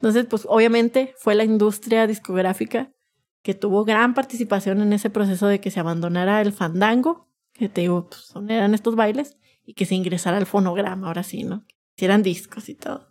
[0.01, 2.91] Entonces, pues obviamente fue la industria discográfica
[3.43, 7.83] que tuvo gran participación en ese proceso de que se abandonara el fandango, que te
[7.83, 11.65] digo, pues eran estos bailes, y que se ingresara al fonograma, ahora sí, ¿no?
[11.67, 13.09] Que hicieran discos y todo.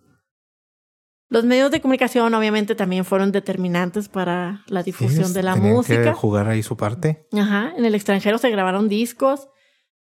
[1.30, 6.04] Los medios de comunicación obviamente también fueron determinantes para la difusión Sí, de la música.
[6.04, 7.28] Que jugar ahí su parte.
[7.32, 9.48] Ajá, en el extranjero se grabaron discos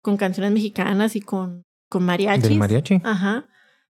[0.01, 2.49] con canciones mexicanas y con, con mariachis.
[2.49, 3.01] Del mariachi.
[3.03, 3.47] Ajá.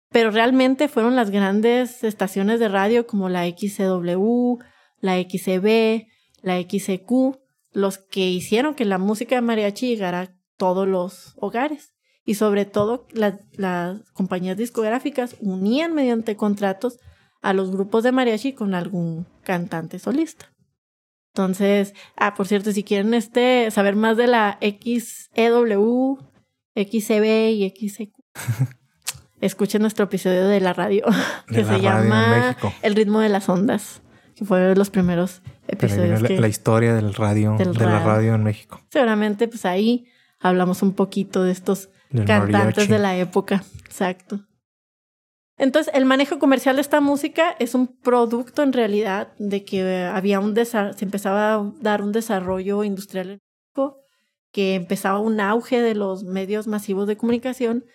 [0.10, 4.58] Pero realmente fueron las grandes estaciones de radio como la XCW,
[5.00, 6.08] la XCB,
[6.42, 7.38] la XCQ,
[7.72, 11.94] los que hicieron que la música de mariachi llegara todos los hogares.
[12.26, 17.00] Y sobre todo la- las compañías discográficas unían mediante contratos
[17.42, 20.54] a los grupos de mariachi con algún cantante solista.
[21.34, 26.18] Entonces, ah, por cierto, si quieren este saber más de la XEW,
[26.76, 28.14] XCB y XCQ,
[29.42, 31.06] escuchen nuestro episodio de la radio
[31.48, 32.58] que De la se radio llama.
[32.82, 34.02] El ritmo de las ondas,
[34.36, 38.36] que fue de los primeros episodios que la historia del radio, del de la radio
[38.36, 38.82] en México.
[38.90, 40.06] seguramente pues ahí
[40.40, 42.88] hablamos un poquito de estos Del cantantes mariachi.
[42.92, 43.64] de la época.
[43.86, 44.46] Exacto.
[45.58, 50.40] Entonces, el manejo comercial de esta música es un producto en realidad de que había
[50.40, 53.98] un se empezaba a dar un desarrollo industrial en México,
[54.54, 57.86] que empezaba un auge de los medios masivos de comunicación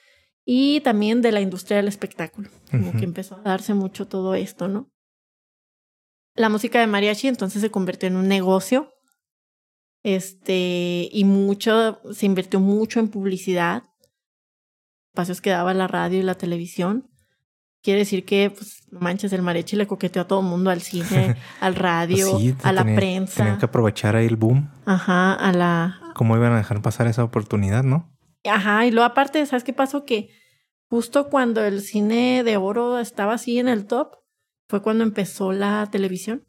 [0.44, 4.68] y también de la industria del espectáculo, como que empezó a darse mucho todo esto,
[4.68, 4.90] ¿no?
[6.36, 8.92] La música de mariachi entonces se convirtió en un negocio
[10.04, 13.82] este, y mucho, se invirtió mucho en publicidad,
[15.12, 17.10] espacios que daba la radio y la televisión.
[17.82, 21.36] Quiere decir que, pues, manches, el mariachi le coqueteó a todo el mundo, al cine,
[21.60, 24.70] al radio, Pues Sí, a la prensa, Tenían que aprovechar ahí el boom.
[24.84, 28.14] ajá, a la, ¿Cómo iban a dejar pasar esa oportunidad, no?
[28.44, 30.04] Ajá, y luego aparte, ¿sabes qué pasó?
[30.04, 30.28] Que
[30.88, 34.12] justo cuando el cine de oro estaba así en el top,
[34.68, 36.44] fue cuando empezó la televisión.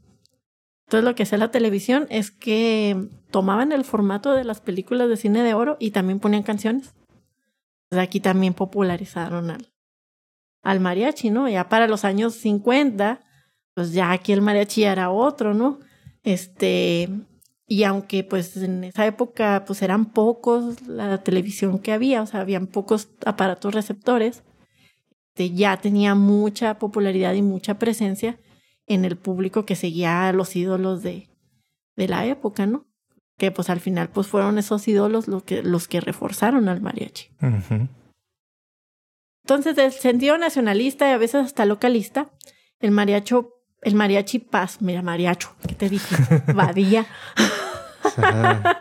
[0.86, 5.17] Entonces lo que hacía la televisión es que tomaban el formato de las películas de
[5.17, 6.93] cine de oro y también ponían canciones.
[7.86, 9.71] Entonces aquí también popularizaron al,
[10.61, 11.49] al mariachi, ¿no?
[11.49, 13.21] Ya para los años 50,
[13.73, 15.79] pues ya aquí el mariachi era otro, ¿no?
[16.23, 17.09] Este,
[17.67, 22.41] y aunque pues en esa época pues eran pocos la televisión que había, o sea,
[22.41, 24.43] habían pocos aparatos receptores,
[25.29, 28.38] este, ya tenía mucha popularidad y mucha presencia
[28.88, 31.29] en el público que seguía a los ídolos de,
[31.95, 32.86] de la época, ¿no?
[33.38, 37.29] Que pues al final pues fueron esos ídolos los que, los que reforzaron al mariachi.
[37.41, 37.88] Ujú.
[39.43, 42.31] Entonces, del sentido nacionalista y a veces hasta localista,
[42.79, 46.15] el mariacho, el mariachi paz, mira, mariacho, ¿qué te dije?
[46.53, 47.05] Vadilla,
[48.03, 48.75] Esa,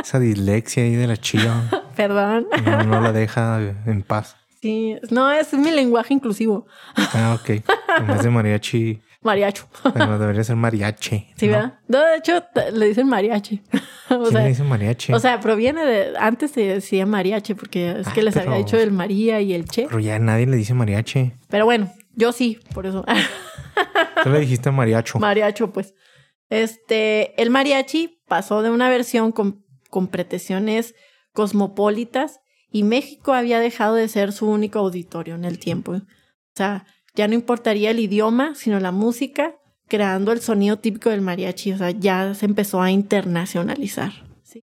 [0.00, 2.46] esa dislexia ahí de la chilla perdón.
[2.64, 4.36] no, no la deja en paz.
[4.60, 6.66] Sí, no, es mi lenguaje inclusivo.
[6.96, 7.50] Ah, ok.
[7.98, 9.66] En vez de mariachi, Mariacho.
[9.94, 11.28] bueno, debería ser mariachi.
[11.36, 11.52] Sí, ¿no?
[11.52, 11.78] ¿verdad?
[11.88, 13.62] No, de hecho, le dicen mariachi.
[14.10, 15.12] o, ¿Quién sea, le dice mariachi?
[15.12, 16.12] o sea, proviene de.
[16.18, 19.52] Antes se decía mariachi porque es que Ah, les pero- había dicho el María y
[19.54, 19.86] el Che.
[19.88, 21.32] Pero ya nadie le dice mariachi.
[21.48, 23.04] Pero bueno, yo sí, por eso.
[24.22, 25.18] Tú le dijiste mariacho.
[25.18, 25.94] Mariacho, pues.
[26.50, 30.94] Este, el mariachi pasó de una versión con, con pretensiones
[31.32, 35.92] cosmopolitas y México había dejado de ser su único auditorio en el tiempo.
[35.92, 36.02] O
[36.54, 39.56] sea, ya no importaría el idioma, sino la música,
[39.88, 41.72] creando el sonido típico del mariachi.
[41.72, 44.12] O sea, ya se empezó a internacionalizar.
[44.42, 44.62] ¿sí?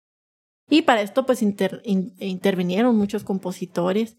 [0.70, 4.18] Y para esto, pues, inter- in- intervinieron muchos compositores,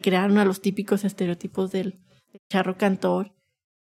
[0.00, 1.92] crearon a los típicos estereotipos del,
[2.32, 3.34] del charro cantor.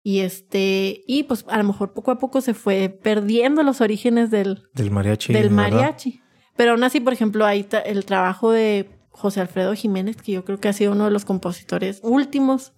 [0.02, 4.30] Y este, y pues a lo mejor poco a poco se fue perdiendo los orígenes
[4.30, 5.32] del, Del mariachi.
[5.32, 5.56] del ¿verdad?
[5.56, 6.20] mariachi.
[6.56, 10.60] Pero aún así, por ejemplo, ta- el trabajo de José Alfredo Jiménez, que yo creo
[10.60, 12.72] que ha sido uno de los compositores últimos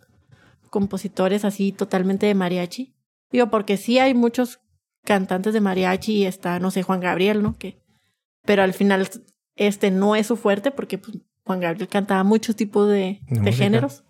[0.70, 2.94] compositores así totalmente de mariachi.
[3.30, 4.60] Digo, porque sí hay muchos
[5.04, 7.56] cantantes de mariachi y está, no sé, Juan Gabriel, ¿no?
[7.58, 7.82] Que,
[8.44, 9.08] pero al final
[9.56, 13.52] este no es su fuerte porque pues, Juan Gabriel cantaba muchos tipos de, De de
[13.52, 13.56] música.
[13.56, 14.04] géneros.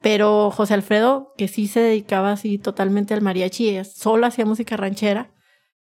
[0.00, 4.76] Pero José Alfredo, que sí se dedicaba así totalmente al mariachi, eh, solo hacía música
[4.76, 5.34] ranchera,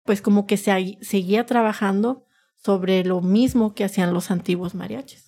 [0.04, 2.26] pues como que se, seguía trabajando
[2.56, 5.21] sobre lo mismo que hacían los antiguos mariachis.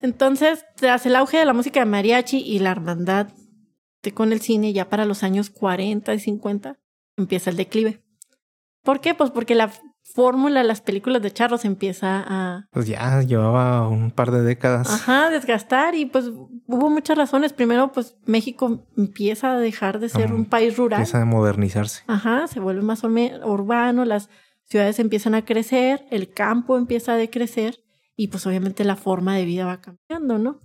[0.00, 3.28] Entonces, tras el auge de la música de mariachi y la hermandad
[4.02, 6.78] de- con el cine, ya para los años 40 y 50,
[7.16, 8.02] empieza el declive.
[8.82, 9.14] ¿Por qué?
[9.14, 9.72] Pues porque la
[10.14, 12.68] fórmula las películas de charros empieza a...
[12.70, 14.88] Pues ya llevaba un par de décadas.
[14.88, 17.52] Ajá, desgastar y pues hubo muchas razones.
[17.52, 21.00] Primero, pues México empieza a dejar de ser un país rural.
[21.00, 22.02] Empieza a modernizarse.
[22.06, 24.28] Ajá, se vuelve más urbano, las
[24.64, 27.80] ciudades empiezan a crecer, el campo empieza a decrecer
[28.16, 30.60] y pues obviamente la forma de vida va cambiando, ¿no?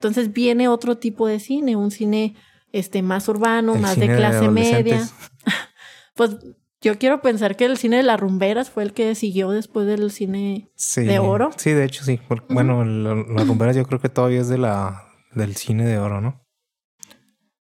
[0.00, 2.34] Entonces viene otro tipo de cine, un cine
[2.72, 5.06] este más urbano, El más de clase media.
[6.14, 6.36] Pues
[6.80, 10.10] yo quiero pensar que el cine de las rumberas fue el que siguió después del
[10.10, 10.70] cine.
[10.74, 11.02] Sí.
[11.04, 11.50] ¿De oro?
[11.58, 12.18] Sí, de hecho sí.
[12.26, 12.54] Porque.
[12.54, 16.22] Bueno, la- las rumberas yo creo que todavía es de la del cine de oro,
[16.22, 16.42] ¿no?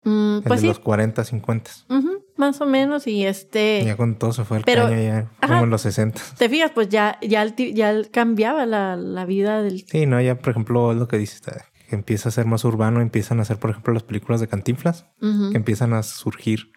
[0.04, 1.70] Mm, El pues de sí, los 40, 50.
[1.88, 3.06] ujú, más o menos.
[3.06, 5.48] Y este, Ya cuando todo se fue al Pero- caño, ya ajá.
[5.54, 6.20] como en los 60.
[6.36, 9.84] te fijas, pues ya, ya, el ya el- cambiaba la, la vida del...
[9.86, 11.40] Sí, no, ya por ejemplo es lo que dices,
[11.88, 15.06] que empieza a ser más urbano, empiezan a hacer por ejemplo las películas de Cantinflas,
[15.20, 16.72] que empiezan a surgir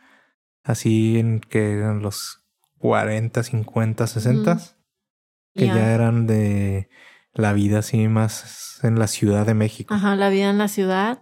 [0.63, 2.41] así en que eran los
[2.80, 4.57] 40, 50, 60,
[5.55, 5.76] que Ya.
[5.76, 6.89] ya eran de
[7.34, 9.93] la vida así más en la Ciudad de México.
[9.93, 11.20] Ajá, la vida en la ciudad.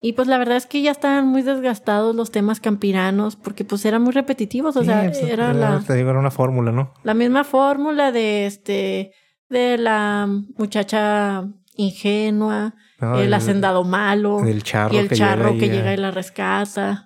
[0.00, 3.84] Y pues la verdad es que ya estaban muy desgastados los temas campiranos porque pues
[3.84, 6.70] eran muy repetitivos, o Sí, sea, pues, era ya la, te digo, era una fórmula,
[6.70, 6.92] ¿no?
[7.02, 9.12] la misma fórmula de este
[9.48, 15.58] de la muchacha ingenua, No, el hacendado malo del charro y el que charro llega
[15.60, 17.04] que llega eh, y la rescata.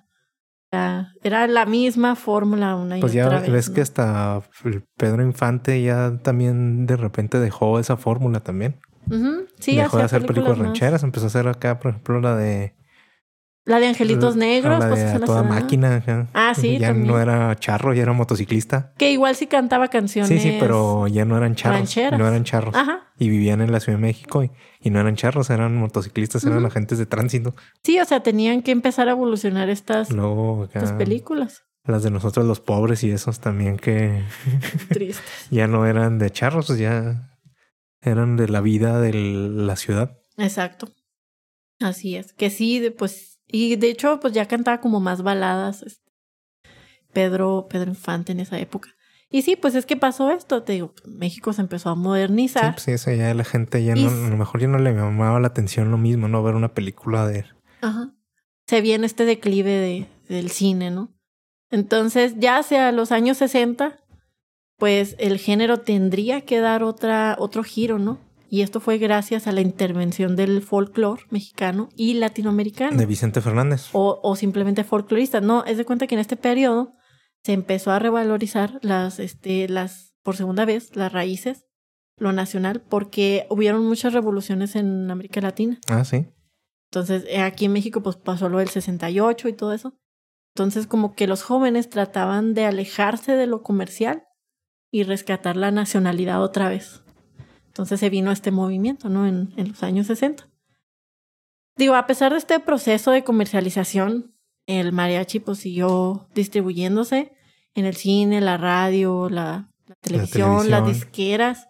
[1.23, 3.51] Era la misma fórmula una y Pues ya otra vez.
[3.51, 3.75] ves ¿no?
[3.75, 8.79] que hasta el Pedro Infante ya también de repente dejó esa fórmula también.
[9.09, 12.75] Ujú, Sí, dejó de hacer películas rancheras, empezó a hacer acá, por ejemplo, la de
[13.65, 15.95] La de Angelitos Negros, la pues de a toda máquina.
[15.95, 16.27] ajá.
[16.33, 17.07] Ah, sí, Ya también.
[17.07, 18.91] no era charro, ya era motociclista.
[18.97, 20.27] Que igual sí cantaba canciones.
[20.29, 21.79] Sí, sí, pero ya no eran charros.
[21.79, 22.19] rancheras.
[22.19, 22.75] No eran charros.
[22.75, 23.07] Ajá.
[23.17, 24.51] Y vivían en la Ciudad de México y,
[24.81, 27.55] y no eran charros, eran motociclistas, eran agentes de tránsito.
[27.83, 31.63] Sí, o sea, tenían que empezar a evolucionar estas, Luego acá, estas películas.
[31.85, 34.23] las de nosotros los pobres y esos también que
[34.89, 35.23] Tristes.
[35.51, 37.29] ya no eran de charros, pues ya
[38.01, 40.17] eran de la vida de la ciudad.
[40.37, 40.89] Exacto.
[41.79, 42.33] Así es.
[42.33, 43.32] Que sí, pues.
[43.55, 45.83] Y de hecho, pues ya cantaba como más baladas.
[45.83, 46.01] este,
[47.13, 48.89] Pedro, Pedro Infante en esa época.
[49.29, 50.63] Y sí, pues es que pasó esto.
[50.63, 52.73] Te digo, México se empezó a Sí, modernizar.
[52.73, 55.39] pues sí, eso ya la gente ya no, a lo mejor ya no le llamaba
[55.39, 56.41] la atención lo mismo, ¿no?
[56.43, 57.45] Ver una película de
[57.81, 58.11] Ajá.
[58.67, 61.13] Se viene este declive de, del cine, ¿no?
[61.69, 63.99] Entonces, ya hacia los años 60,
[64.77, 68.19] pues el género tendría que dar otra, otro giro, ¿no?
[68.53, 72.95] Y esto fue gracias a la intervención del folclore mexicano y latinoamericano.
[72.95, 73.89] de Vicente Fernández.
[73.93, 75.41] o, o simplemente folcloristas.
[75.41, 76.93] No, es de cuenta que en este periodo
[77.43, 81.65] se empezó a revalorizar las, este, las, por segunda vez, las raíces,
[82.19, 85.79] lo nacional, porque hubieron muchas revoluciones en América Latina.
[85.87, 86.27] Ah, sí.
[86.91, 89.97] Entonces, eh, aquí en México, pues pasó lo del 68 y todo eso.
[90.53, 94.25] Entonces, como que los jóvenes trataban de alejarse de lo comercial
[94.91, 97.02] y rescatar la nacionalidad otra vez.
[97.73, 99.25] Entonces se vino este movimiento, ¿no?
[99.27, 100.47] En, en los años 60.
[101.75, 104.35] Digo, a pesar de este proceso de comercialización,
[104.67, 107.33] el mariachi pues siguió distribuyéndose
[107.73, 110.93] en el cine, la radio, la, la televisión, las televisión.
[110.93, 111.67] disqueras.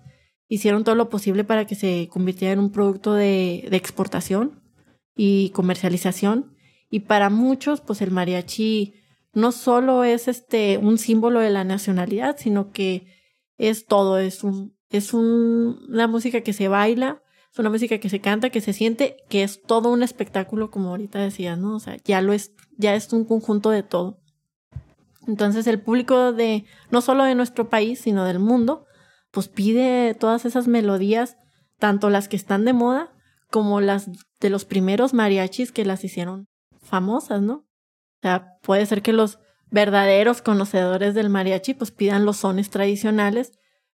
[0.50, 4.62] Hicieron todo lo posible para que se convirtiera en un producto de, de exportación
[5.16, 6.58] y comercialización.
[6.90, 8.96] Y para muchos, pues el mariachi
[9.32, 13.08] no solo es este un símbolo de la nacionalidad, sino que
[13.58, 17.22] es todo, es un, es un, una música que se baila,
[17.52, 20.90] es una música que se canta, que se siente, que es todo un espectáculo, como
[20.90, 21.76] ahorita decías, ¿no?
[21.76, 24.20] O sea, ya lo es, ya es un conjunto de todo.
[25.28, 28.86] Entonces el público de, no solo de nuestro país, sino del mundo,
[29.32, 31.38] pues pide todas esas melodías,
[31.80, 33.12] tanto las que están de moda
[33.50, 36.48] como las de los primeros mariachis que las hicieron
[36.82, 37.54] famosas, ¿no?
[37.54, 39.40] O sea, puede ser que los
[39.72, 43.52] verdaderos conocedores del mariachi pues pidan los sones tradicionales,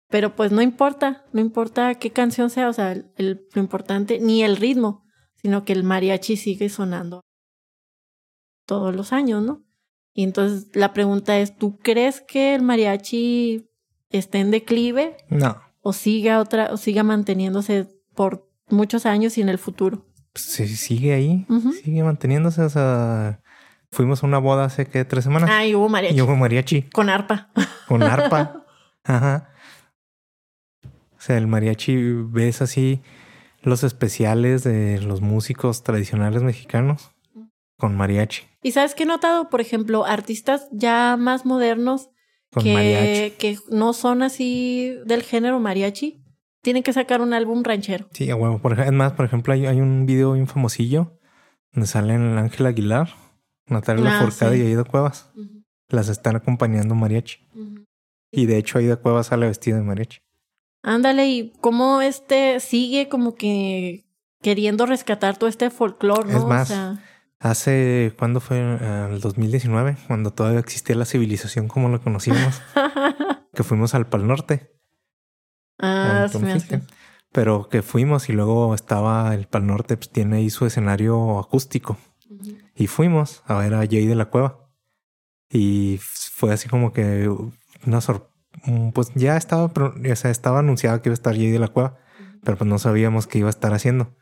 [0.08, 4.18] pero pues no importa, no importa qué canción sea, o sea, el, el- lo importante,
[4.20, 5.04] ni el ritmo,
[5.34, 7.22] sino que el mariachi sigue sonando
[8.66, 9.62] todos los años, ¿no?
[10.12, 13.68] Y entonces la pregunta es, ¿tú crees que el mariachi
[14.10, 15.60] esté en declive No.
[15.82, 20.06] o siga otra o siga manteniéndose por muchos años y en el futuro?
[20.34, 21.46] Sí, sigue ahí.
[21.82, 22.62] Sigue manteniéndose.
[22.62, 23.40] O sea,
[23.90, 25.48] fuimos a una boda hace que tres semanas.
[25.52, 27.50] Ah, y hubo mariachi y hubo mariachi con arpa.
[27.88, 28.64] con arpa.
[29.04, 29.50] Ajá.
[31.26, 31.96] O sea, el mariachi
[32.28, 33.00] ves así
[33.60, 37.10] los especiales de los músicos tradicionales mexicanos
[37.76, 38.44] con mariachi.
[38.62, 39.48] ¿Y sabes qué he notado?
[39.50, 42.10] Por ejemplo, artistas ya más modernos
[42.52, 43.32] Con mariachi.
[43.32, 46.22] que, que no son así del género mariachi,
[46.62, 48.06] tienen que sacar un álbum ranchero.
[48.12, 48.60] Sí, a huevo.
[48.60, 51.18] Por es más, por ejemplo, hay, hay un video bien famosillo
[51.72, 53.08] donde salen Ángel Aguilar,
[53.66, 54.62] Natalia Ah, Lafourcade sí.
[54.62, 55.32] y Aida Cuevas.
[55.88, 57.48] Las están acompañando mariachi.
[58.30, 60.20] Y de hecho ahí de Cueva sale vestido de mariachi.
[60.82, 64.06] Ándale, y cómo este sigue como que
[64.42, 66.38] queriendo rescatar todo este folclore, ¿no?
[66.38, 67.02] Es más, o sea,
[67.38, 68.58] Hace, ¿cuándo fue?
[68.58, 72.62] Eh, El 2019, cuando todavía existía la civilización como la conocíamos,
[73.54, 74.72] que fuimos al Pal Norte.
[75.78, 76.82] ah, Ah, tú me hace.
[77.32, 81.98] Pero que fuimos y luego estaba el Pal Norte, pues tiene ahí su escenario acústico.
[82.74, 84.70] Y fuimos a ver a Jay de la Cueva.
[85.50, 87.28] Y fue así como que
[87.86, 88.32] una sorpresa.
[88.94, 91.98] Pues ya estaba, o sea, estaba anunciado que iba a estar Jay de la Cueva,
[92.42, 94.16] pero pues no sabíamos qué iba a estar haciendo.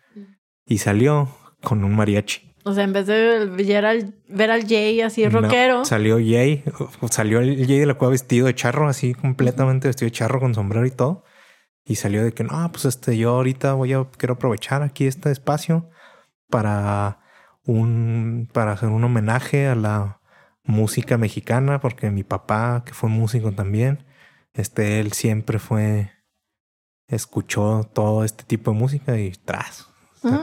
[0.67, 1.29] Y salió
[1.63, 2.55] con un mariachi.
[2.65, 6.65] O sea, en vez de ver al, ver al Jay así No, rockero, salió Jay,
[7.11, 10.55] salió el Jay de la Cueva vestido de charro, así completamente vestido de charro con
[10.55, 11.25] sombrero y todo.
[11.85, 15.31] Y salió de que no, pues este, yo ahorita voy a quiero aprovechar aquí este
[15.31, 15.91] espacio
[16.49, 17.21] para
[17.67, 20.21] un para hacer un homenaje a la
[20.65, 24.05] música mexicana, porque mi papá, que fue músico también,
[24.55, 26.11] este, él siempre fue,
[27.09, 29.89] escuchó todo este tipo de música y tras,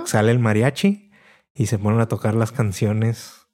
[0.05, 1.09] sale el mariachi
[1.55, 3.47] y se ponen a tocar las canciones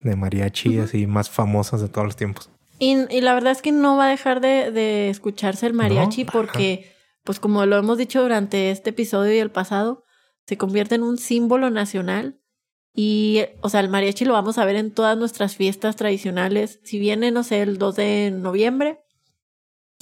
[0.00, 0.84] de mariachi Ujú.
[0.84, 2.50] así más famosas de todos los tiempos.
[2.78, 6.24] Y, y la verdad es que no va a dejar de, de escucharse el mariachi
[6.24, 6.92] No, porque,
[7.24, 10.04] pues como lo hemos dicho durante este episodio y el pasado,
[10.46, 12.40] se convierte en un símbolo nacional.
[12.94, 16.80] Y, o sea, el mariachi lo vamos a ver en todas nuestras fiestas tradicionales.
[16.82, 19.00] Si viene, no sé, el 2 de noviembre,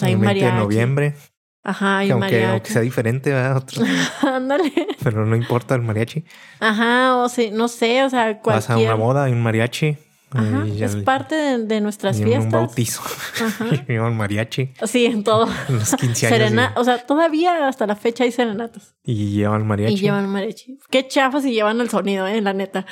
[0.02, 0.64] hay el un 20 de mariachi.
[0.64, 1.14] noviembre,
[1.62, 3.56] Ajá, hay que un aunque, aunque sea diferente, ¿verdad?
[3.58, 3.84] Otro-
[4.22, 4.72] Ándale.
[5.02, 6.24] pero no importa el mariachi.
[6.58, 8.94] Ajá, o sea, no sé, o sea, Vas a cualquier...
[8.94, 9.96] una boda, hay un mariachi.
[10.32, 12.44] Ajá, y ya es el- parte de, de nuestras y en fiestas.
[12.46, 13.02] un bautizo.
[13.44, 13.64] Ajá.
[13.88, 14.72] Llevan mariachi.
[14.86, 15.48] Sí, en todo.
[15.68, 16.38] En los 15 años.
[16.38, 18.94] Serena, o sea, todavía hasta la fecha hay serenatas.
[19.02, 19.94] Y, y llevan mariachi.
[19.94, 20.78] Y llevan mariachi.
[20.88, 22.86] Qué chafas si llevan el sonido, eh, la neta.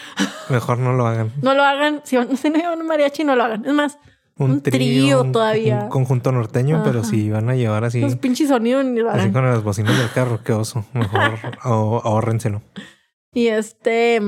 [0.49, 1.33] Mejor no lo hagan.
[1.41, 2.03] No lo hagan.
[2.05, 3.65] Si, si no llevan un mariachi, no lo hagan.
[3.65, 3.99] Es más,
[4.39, 5.81] Un, Un trío, todavía.
[5.85, 9.63] Un conjunto norteño, pero si van a llevar así, los pinches sonidos así con las
[9.65, 10.85] bocinas del carro, qué oso.
[10.95, 11.21] Mejor
[11.63, 12.63] ahó- ahórrenselo.
[13.35, 14.21] Y este.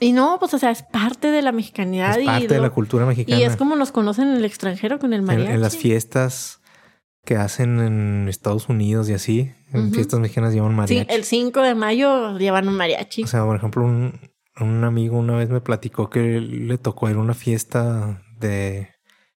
[0.00, 2.18] Y no, pues, o sea, es parte de la mexicanidad.
[2.18, 3.38] Es parte y, de la cultura mexicana.
[3.40, 5.52] y es como nos conocen en el extranjero con el mariachi.
[5.52, 6.60] en las fiestas
[7.24, 11.12] que hacen en Estados Unidos y así, en fiestas mexicanas llevan Sí, mariachi.
[11.14, 13.24] el 5 de mayo llevan un mariachi.
[13.24, 14.20] O sea, por ejemplo, un,
[14.60, 18.88] un amigo una vez me platicó que le tocó ir a una fiesta de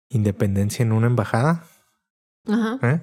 [0.10, 1.66] independencia en una embajada.
[2.48, 2.80] Ajá.
[2.82, 3.02] ¿eh?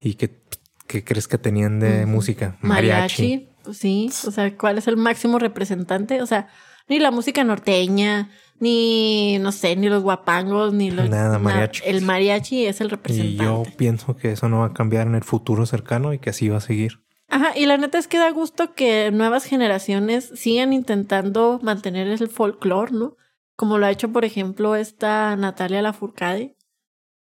[0.00, 0.42] ¿Y qué,
[0.86, 2.56] qué crees que tenían de música?
[2.60, 3.48] Mariachi.
[3.64, 4.10] pues sí.
[4.26, 6.22] O sea, ¿cuál es el máximo representante?
[6.22, 6.48] O sea,
[6.88, 8.30] ni la música norteña,
[8.60, 11.10] ni, no sé, ni los guapangos, ni los...
[11.10, 11.82] Nada, mariachi.
[11.84, 13.44] El mariachi es el Y representante.
[13.44, 16.48] yo pienso que eso no va a cambiar en el futuro cercano y que así
[16.48, 17.00] va a seguir.
[17.28, 22.28] Ajá, y la neta es que da gusto que nuevas generaciones sigan intentando mantener el
[22.28, 23.16] folclore, ¿no?
[23.56, 26.56] Como lo ha hecho, por ejemplo, esta Natalia Lafourcade,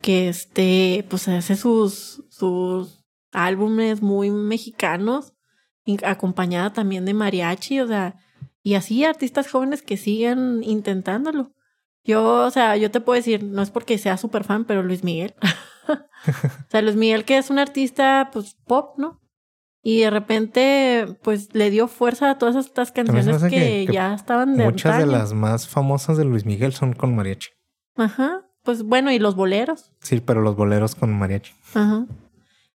[0.02, 5.34] que este, pues hace sus, sus álbumes muy mexicanos,
[6.04, 8.16] acompañada también de mariachi, o sea,
[8.62, 11.54] y así artistas jóvenes que sigan intentándolo.
[12.04, 15.04] Yo, o sea, yo te puedo decir, no es porque sea súper fan, pero Luis
[15.04, 15.36] Miguel.
[15.88, 19.22] o sea, Luis Miguel que es un artista, pues, pop, ¿no?
[19.82, 24.14] Y de repente, pues, le dio fuerza a todas estas canciones que, que- que ya
[24.14, 27.50] estaban de Muchas de las más famosas de Luis Miguel son con mariachi.
[27.96, 28.42] Ajá.
[28.64, 29.94] Pues bueno, y los boleros.
[30.02, 31.54] Sí, pero los boleros con mariachi.
[31.74, 32.00] Ajá.
[32.00, 32.08] Los-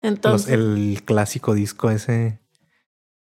[0.03, 2.39] Entonces, el clásico disco ese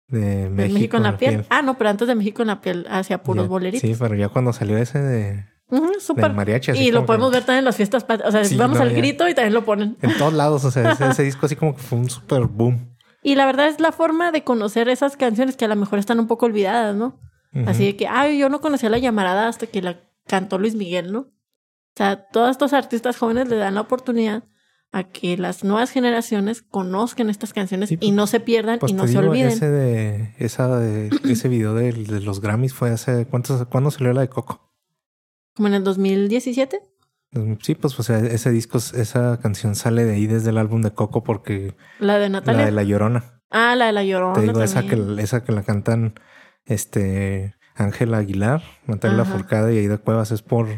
[0.08, 1.44] de ¿de México, México en la piel.
[1.50, 3.82] Ah, no, pero antes de México en la piel, hacia puros Ya- boleritos.
[3.88, 6.32] Sí, pero ya cuando salió ese de, del súper.
[6.32, 6.70] mariachi.
[6.70, 8.06] así Y lo podemos que- ver también en las fiestas.
[8.24, 8.96] O sea, Sí, vamos no, al ya.
[8.96, 9.98] grito y también lo ponen.
[10.00, 12.87] En todos lados, o sea, ese, ese disco así como que fue un super boom.
[13.22, 16.20] Y la verdad es la forma de conocer esas canciones que a lo mejor están
[16.20, 17.18] un poco olvidadas, ¿no?
[17.66, 21.12] Así de que, ay, yo no conocía la llamarada hasta que la cantó Luis Miguel,
[21.12, 21.20] ¿no?
[21.20, 24.44] O sea, todos estos artistas jóvenes le dan la oportunidad
[24.92, 28.92] a que las nuevas generaciones conozcan estas canciones Sí, y pues- no se pierdan Pues
[28.92, 29.48] y no te se digo, olviden.
[29.48, 34.12] ese de esa de, ese video de, de los Grammys fue hace ¿cuántos, ¿cuándo salió
[34.12, 34.72] la de Coco?
[35.54, 36.80] Como en el 2017.
[37.62, 40.92] Sí, pues o sea, ese disco, esa canción sale de ahí desde el álbum de
[40.92, 42.60] Coco porque La de Natalia.
[42.60, 43.40] la de La Llorona.
[43.50, 44.34] Ah, la de la Llorona.
[44.34, 46.14] Te digo, esa que, esa que la cantan
[46.64, 49.18] este Ángela Aguilar, Natalia.
[49.18, 50.68] Lafourcade y Aida Cuevas es por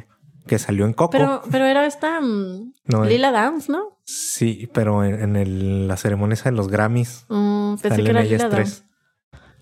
[0.46, 1.10] que salió en Coco.
[1.12, 3.08] Pero, pero era esta mm, No, eh.
[3.10, 4.00] Lila Downs, ¿no?
[4.04, 8.22] Sí, pero en, en el- la ceremonia esa de los Grammys Mm, pensé que era
[8.22, 8.80] ellas Lila tres.
[8.80, 8.90] Downs.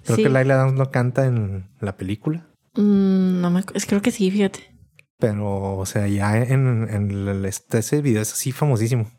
[0.04, 0.22] Creo Sí.
[0.22, 4.30] que Laila Downs no canta en la película, Mm, no me es creo que sí,
[4.30, 4.77] fíjate.
[5.18, 9.10] Pero, o sea, ya en, en el- este, ese video es así famosísimo.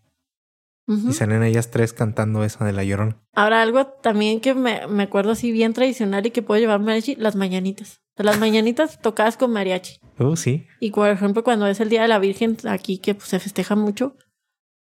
[1.08, 3.22] Y salen ellas tres cantando esa de La Llorona.
[3.36, 7.16] Ahora, algo también que me, me acuerdo así bien tradicional y que puedo llevar mariachi,
[7.16, 8.02] las mañanitas.
[8.16, 10.00] Las mañanitas tocadas con mariachi.
[10.18, 10.66] Uh, sí.
[10.80, 13.76] Y por ejemplo, cuando es el Día de la Virgen, aquí que pues, se festeja
[13.76, 14.16] mucho,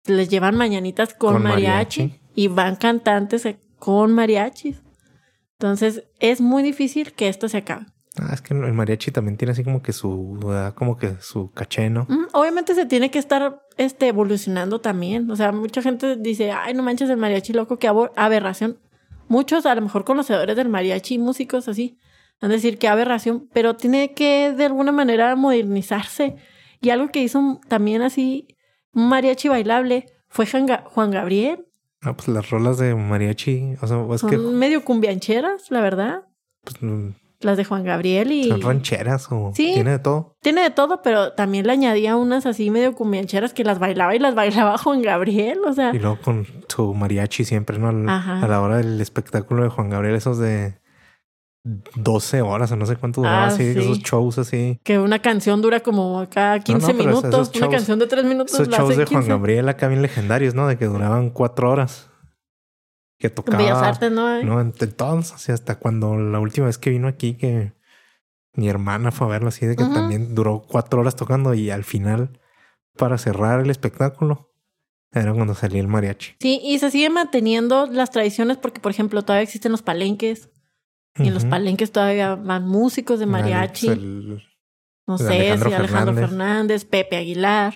[0.07, 2.19] les llevan mañanitas con, Con mariachi, mariachi.
[2.33, 3.47] y van cantantes
[3.77, 4.81] con mariachis.
[5.59, 7.85] Entonces, es muy difícil que esto se acabe.
[8.19, 11.51] Ah, es que el mariachi también tiene así como que su, ah, como que su
[11.51, 12.05] caché, ¿no?
[12.09, 15.31] Mm, Obviamente se tiene que estar este, evolucionando también.
[15.31, 17.87] O sea, mucha gente dice, ay, no manches el mariachi loco, qué
[18.17, 18.79] aberración.
[19.29, 21.97] Muchos, a lo mejor conocedores del mariachi, músicos así,
[22.41, 26.35] van a decir qué aberración, pero tiene que de alguna manera modernizarse.
[26.81, 28.47] Y algo que hizo también así
[28.93, 31.65] un mariachi bailable fue Juan Ga- Juan Gabriel.
[32.01, 36.23] No, pues las rolas de mariachi, o sea, es Son que medio cumbiancheras, la verdad.
[36.63, 37.09] pues, mm,
[37.41, 38.49] Las de Juan Gabriel y...
[38.49, 39.71] son rancheras o Sí.
[39.73, 40.35] tiene de todo.
[40.41, 44.19] Tiene de todo, pero también le añadía unas así medio cumbiancheras que las bailaba y
[44.19, 45.91] las bailaba Juan Gabriel, o sea...
[45.93, 47.89] Y luego con su mariachi siempre, ¿no?
[47.89, 48.07] Al-.
[48.09, 50.79] A la hora del espectáculo de Juan Gabriel, esos de
[51.63, 53.79] 12 horas o no sé cuánto duraba Ah, así, sí.
[53.79, 54.79] esos shows así.
[54.83, 57.51] Que una canción dura como cada 15 no, pero esos minutos.
[57.55, 59.29] una canción de 3 minutos Esos la shows de Juan 15.
[59.29, 60.67] Gabriel acá bien legendarios, ¿no?
[60.67, 62.09] De que duraban cuatro horas.
[63.21, 63.57] Que tocaba.
[63.57, 64.43] Bellas Artes, ¿no?
[64.43, 67.73] No, entre todos, así hasta cuando la última vez que vino aquí, que
[68.53, 71.83] mi hermana fue a verlo así, de que también duró cuatro horas tocando y al
[71.83, 72.39] final,
[72.97, 74.51] para cerrar el espectáculo,
[75.13, 76.35] era cuando salía el mariachi.
[76.39, 80.49] Sí, y se siguen manteniendo las tradiciones porque, por ejemplo, todavía existen los palenques.
[81.17, 83.87] Y en los palenques todavía van músicos de mariachi.
[83.89, 84.43] Alex, el-
[85.05, 86.29] no el sé Alejandro si Alejandro Fernández.
[86.29, 87.73] Fernández, Pepe Aguilar.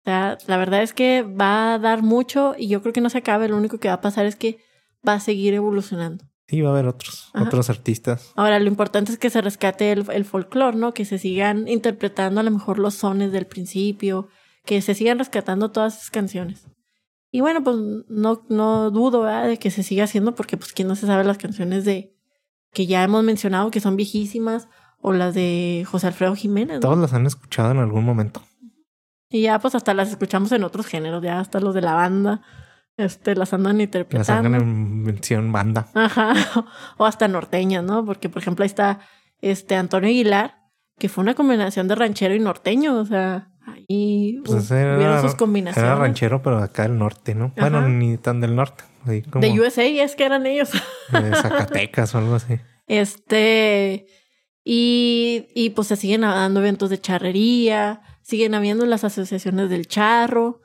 [0.00, 3.10] O sea, la verdad es que va a dar mucho y yo creo que no
[3.10, 3.48] se acabe.
[3.48, 4.58] Lo único que va a pasar es que
[5.06, 6.24] va a seguir evolucionando.
[6.48, 7.44] Sí, va a haber otros, Ajá.
[7.44, 8.32] otros artistas.
[8.36, 10.94] Ahora, lo importante es que se rescate el, el folclore, ¿no?
[10.94, 14.28] Que se sigan interpretando a lo mejor los sones del principio,
[14.64, 16.66] que se sigan rescatando todas esas canciones.
[17.32, 17.76] Y bueno, pues
[18.08, 19.48] no, no dudo ¿verdad?
[19.48, 22.14] de que se siga haciendo porque pues quién no se sabe las canciones de
[22.72, 24.68] que ya hemos mencionado que son viejísimas
[25.00, 26.76] o las de José Alfredo Jiménez.
[26.76, 26.80] ¿no?
[26.80, 28.42] Todos las han escuchado en algún momento.
[29.28, 32.42] Y ya pues hasta las escuchamos en otros géneros, ya hasta los de la banda,
[32.96, 34.48] este, las andan Las interpretando.
[34.48, 35.88] hagan en versión banda.
[35.94, 36.32] Ajá.
[36.98, 38.04] O hasta norteñas, ¿no?
[38.04, 39.00] Porque, por ejemplo, ahí está
[39.40, 40.54] este Antonio Aguilar,
[40.98, 42.98] que fue una combinación de ranchero y norteño.
[42.98, 45.90] O sea, ahí Pues era- hubieron sus combinaciones.
[45.90, 47.52] Era ranchero, pero acá del norte, ¿no?
[47.56, 47.88] Bueno, Ajá.
[47.88, 48.84] ni tan del norte.
[49.30, 50.70] Como De USA es que eran ellos.
[51.12, 52.58] de Zacatecas o algo así.
[52.88, 54.06] Este.
[54.64, 60.60] Y, y pues se siguen dando eventos de charrería, siguen habiendo las asociaciones del charro.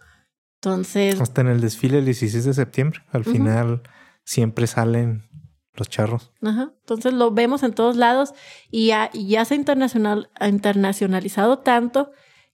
[0.63, 3.01] Entonces, Hasta en el desfile el 16 de septiembre.
[3.11, 3.81] Al final
[4.23, 5.23] siempre salen
[5.73, 6.31] los charros.
[6.43, 6.71] Ajá.
[6.81, 8.33] Entonces lo vemos en todos lados
[8.69, 12.11] y ya, y ya se ha internacional, ha internacionalizado tanto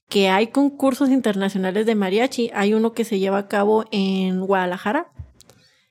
[0.07, 2.49] que hay concursos internacionales de mariachi.
[2.53, 5.11] Hay uno que se lleva a cabo en Guadalajara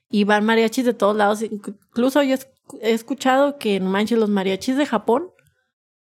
[0.09, 1.43] y van mariachis de todos lados.
[1.43, 2.35] Incluso yo
[2.81, 5.29] he escuchado que no manches los mariachis de Japón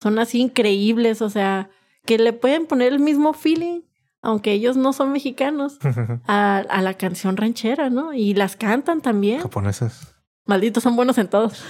[0.02, 1.70] son así increíbles, o sea,
[2.04, 3.82] que le pueden poner el mismo feeling,
[4.22, 5.78] aunque ellos no son mexicanos,
[6.26, 8.14] a, a la canción ranchera, ¿no?
[8.14, 9.40] Y las cantan también.
[9.40, 10.14] Japoneses
[10.44, 11.62] Malditos, son buenos en todos.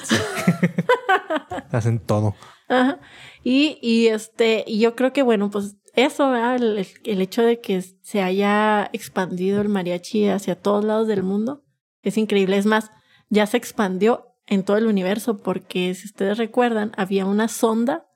[1.70, 2.34] hacen todo.
[2.68, 3.00] Ajá.
[3.44, 7.82] Y, y este, y yo creo que bueno, pues eso, el, el hecho de que
[7.82, 11.64] se haya expandido el mariachi hacia todos lados del mundo
[12.02, 12.56] es increíble.
[12.56, 12.90] Es más,
[13.28, 18.06] ya se expandió en todo el universo porque si ustedes recuerdan, había una sonda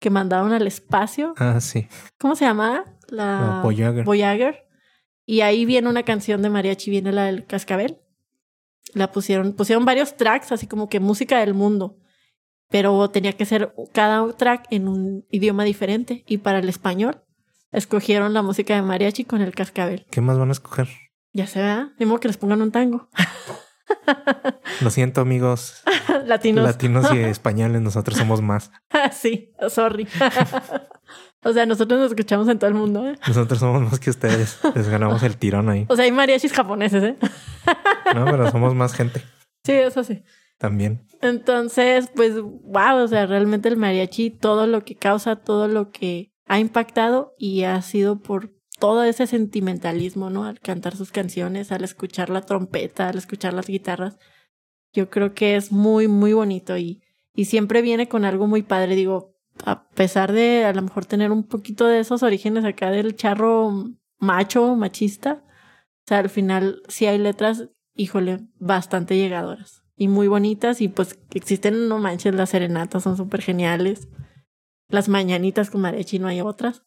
[0.00, 1.34] que mandaron al espacio.
[1.36, 1.86] Ah, sí.
[2.18, 2.84] ¿Cómo se llamaba?
[3.08, 4.04] La, La Voyager.
[4.04, 4.66] Voyager.
[5.24, 7.98] Y ahí viene una canción de mariachi, viene la del cascabel.
[8.94, 11.96] La pusieron, pusieron varios tracks, así como que música del mundo.
[12.68, 16.24] Pero tenía que ser cada track en un idioma diferente.
[16.26, 17.22] Y para el español,
[17.70, 20.06] escogieron la música de mariachi con el cascabel.
[20.10, 20.88] ¿Qué más van a escoger?
[21.32, 23.08] Ya se ve, ni modo que les pongan un tango.
[24.80, 25.82] Lo siento, amigos
[26.26, 26.64] Latinos.
[26.64, 27.80] latinos y españoles.
[27.80, 28.70] Nosotros somos más.
[29.12, 30.06] sí, sorry.
[31.44, 33.06] o sea, nosotros nos escuchamos en todo el mundo.
[33.08, 33.16] ¿eh?
[33.26, 34.58] Nosotros somos más que ustedes.
[34.74, 35.86] Les ganamos el tirón ahí.
[35.88, 37.16] O sea, hay mariachis japoneses, ¿eh?
[38.14, 39.22] No, pero somos más gente
[39.64, 40.22] Sí, eso sí.
[40.58, 41.06] también.
[41.20, 46.32] Entonces, pues, wow, o sea, realmente el mariachi, todo lo que causa, todo lo que
[46.46, 50.44] ha impactado y ha sido por todo ese sentimentalismo, ¿no?
[50.44, 54.18] Al cantar sus canciones, al escuchar la trompeta, al escuchar las guitarras.
[54.92, 57.00] Yo creo que es muy, muy bonito y,
[57.34, 58.96] y siempre viene con algo muy padre.
[58.96, 59.31] Digo,
[59.64, 63.90] a pesar de a lo mejor tener un poquito de esos orígenes acá del charro
[64.18, 70.80] macho, machista, o sea, al final sí hay letras, híjole, bastante llegadoras y muy bonitas
[70.80, 74.08] y pues existen, no manches, las serenatas son súper geniales.
[74.88, 76.82] Las mañanitas con mariachi no hay otras.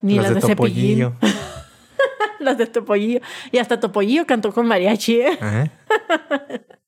[0.00, 1.00] Ni las, de, Cepillín.
[1.00, 1.12] Topollillo.
[2.40, 3.20] las de Topollillo.
[3.52, 5.38] Y hasta Topollillo cantó con mariachi, ¿eh?
[5.40, 5.72] Ajá.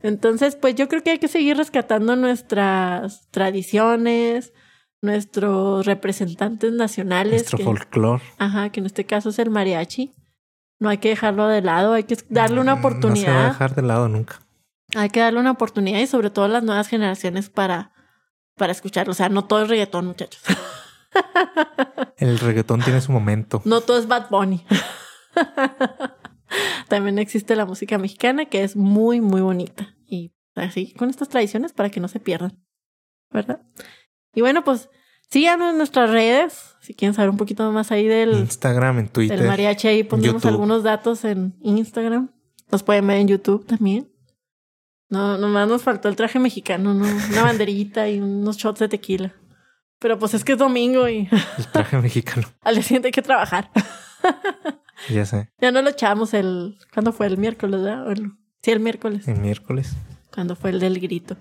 [0.00, 4.52] Entonces, pues yo creo que hay que seguir rescatando nuestras tradiciones,
[5.02, 7.32] nuestros representantes nacionales.
[7.42, 8.22] Nuestro folclore.
[8.38, 10.14] Ajá, que en este caso es el mariachi.
[10.80, 13.26] no hay que dejarlo de lado, hay que darle una oportunidad.
[13.28, 14.40] Mm, No se va a dejar de lado nunca.
[14.94, 17.92] Hay que darle una oportunidad y sobre todo a las nuevas generaciones para,
[18.56, 19.10] para escucharlo.
[19.10, 20.40] O sea, no todo es reggaetón, muchachos.
[22.16, 23.60] El reggaetón tiene su momento.
[23.64, 24.64] No todo es Bad Bunny.
[26.88, 29.94] También existe la música mexicana que es muy, muy bonita.
[30.06, 32.58] Y así con estas tradiciones para que no se pierdan.
[33.30, 33.62] ¿Verdad?
[34.34, 34.88] Y bueno, pues
[35.30, 36.76] síganos en nuestras redes.
[36.80, 39.38] Si quieren saber un poquito más ahí del, Instagram, en Twitter.
[39.38, 40.54] del mariachi, ahí pondremos YouTube.
[40.54, 42.30] algunos datos en Instagram.
[42.70, 44.10] Nos pueden ver en YouTube también.
[45.10, 47.06] No, nomás nos faltó el traje mexicano, ¿no?
[47.30, 49.34] Una banderita y unos shots de tequila.
[49.98, 52.46] Pero pues es que es domingo y El traje mexicano.
[52.60, 53.70] al día siguiente hay que trabajar.
[55.10, 55.48] Ya sé.
[55.60, 56.76] Ya no lo echamos el...
[56.92, 57.26] ¿Cuándo fue?
[57.26, 58.10] El miércoles, ¿verdad?
[58.12, 58.32] El-
[58.62, 59.26] Sí, el miércoles.
[59.28, 59.94] El miércoles.
[60.34, 61.36] Cuando fue el del grito.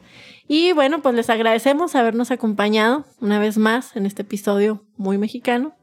[0.47, 5.74] Y bueno, pues les agradecemos habernos acompañado una vez más en este episodio muy mexicano.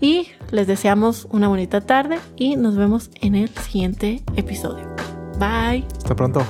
[0.00, 4.94] Y les deseamos una bonita tarde y nos vemos en el siguiente episodio.
[5.38, 5.86] Bye.
[5.96, 6.40] Hasta pronto.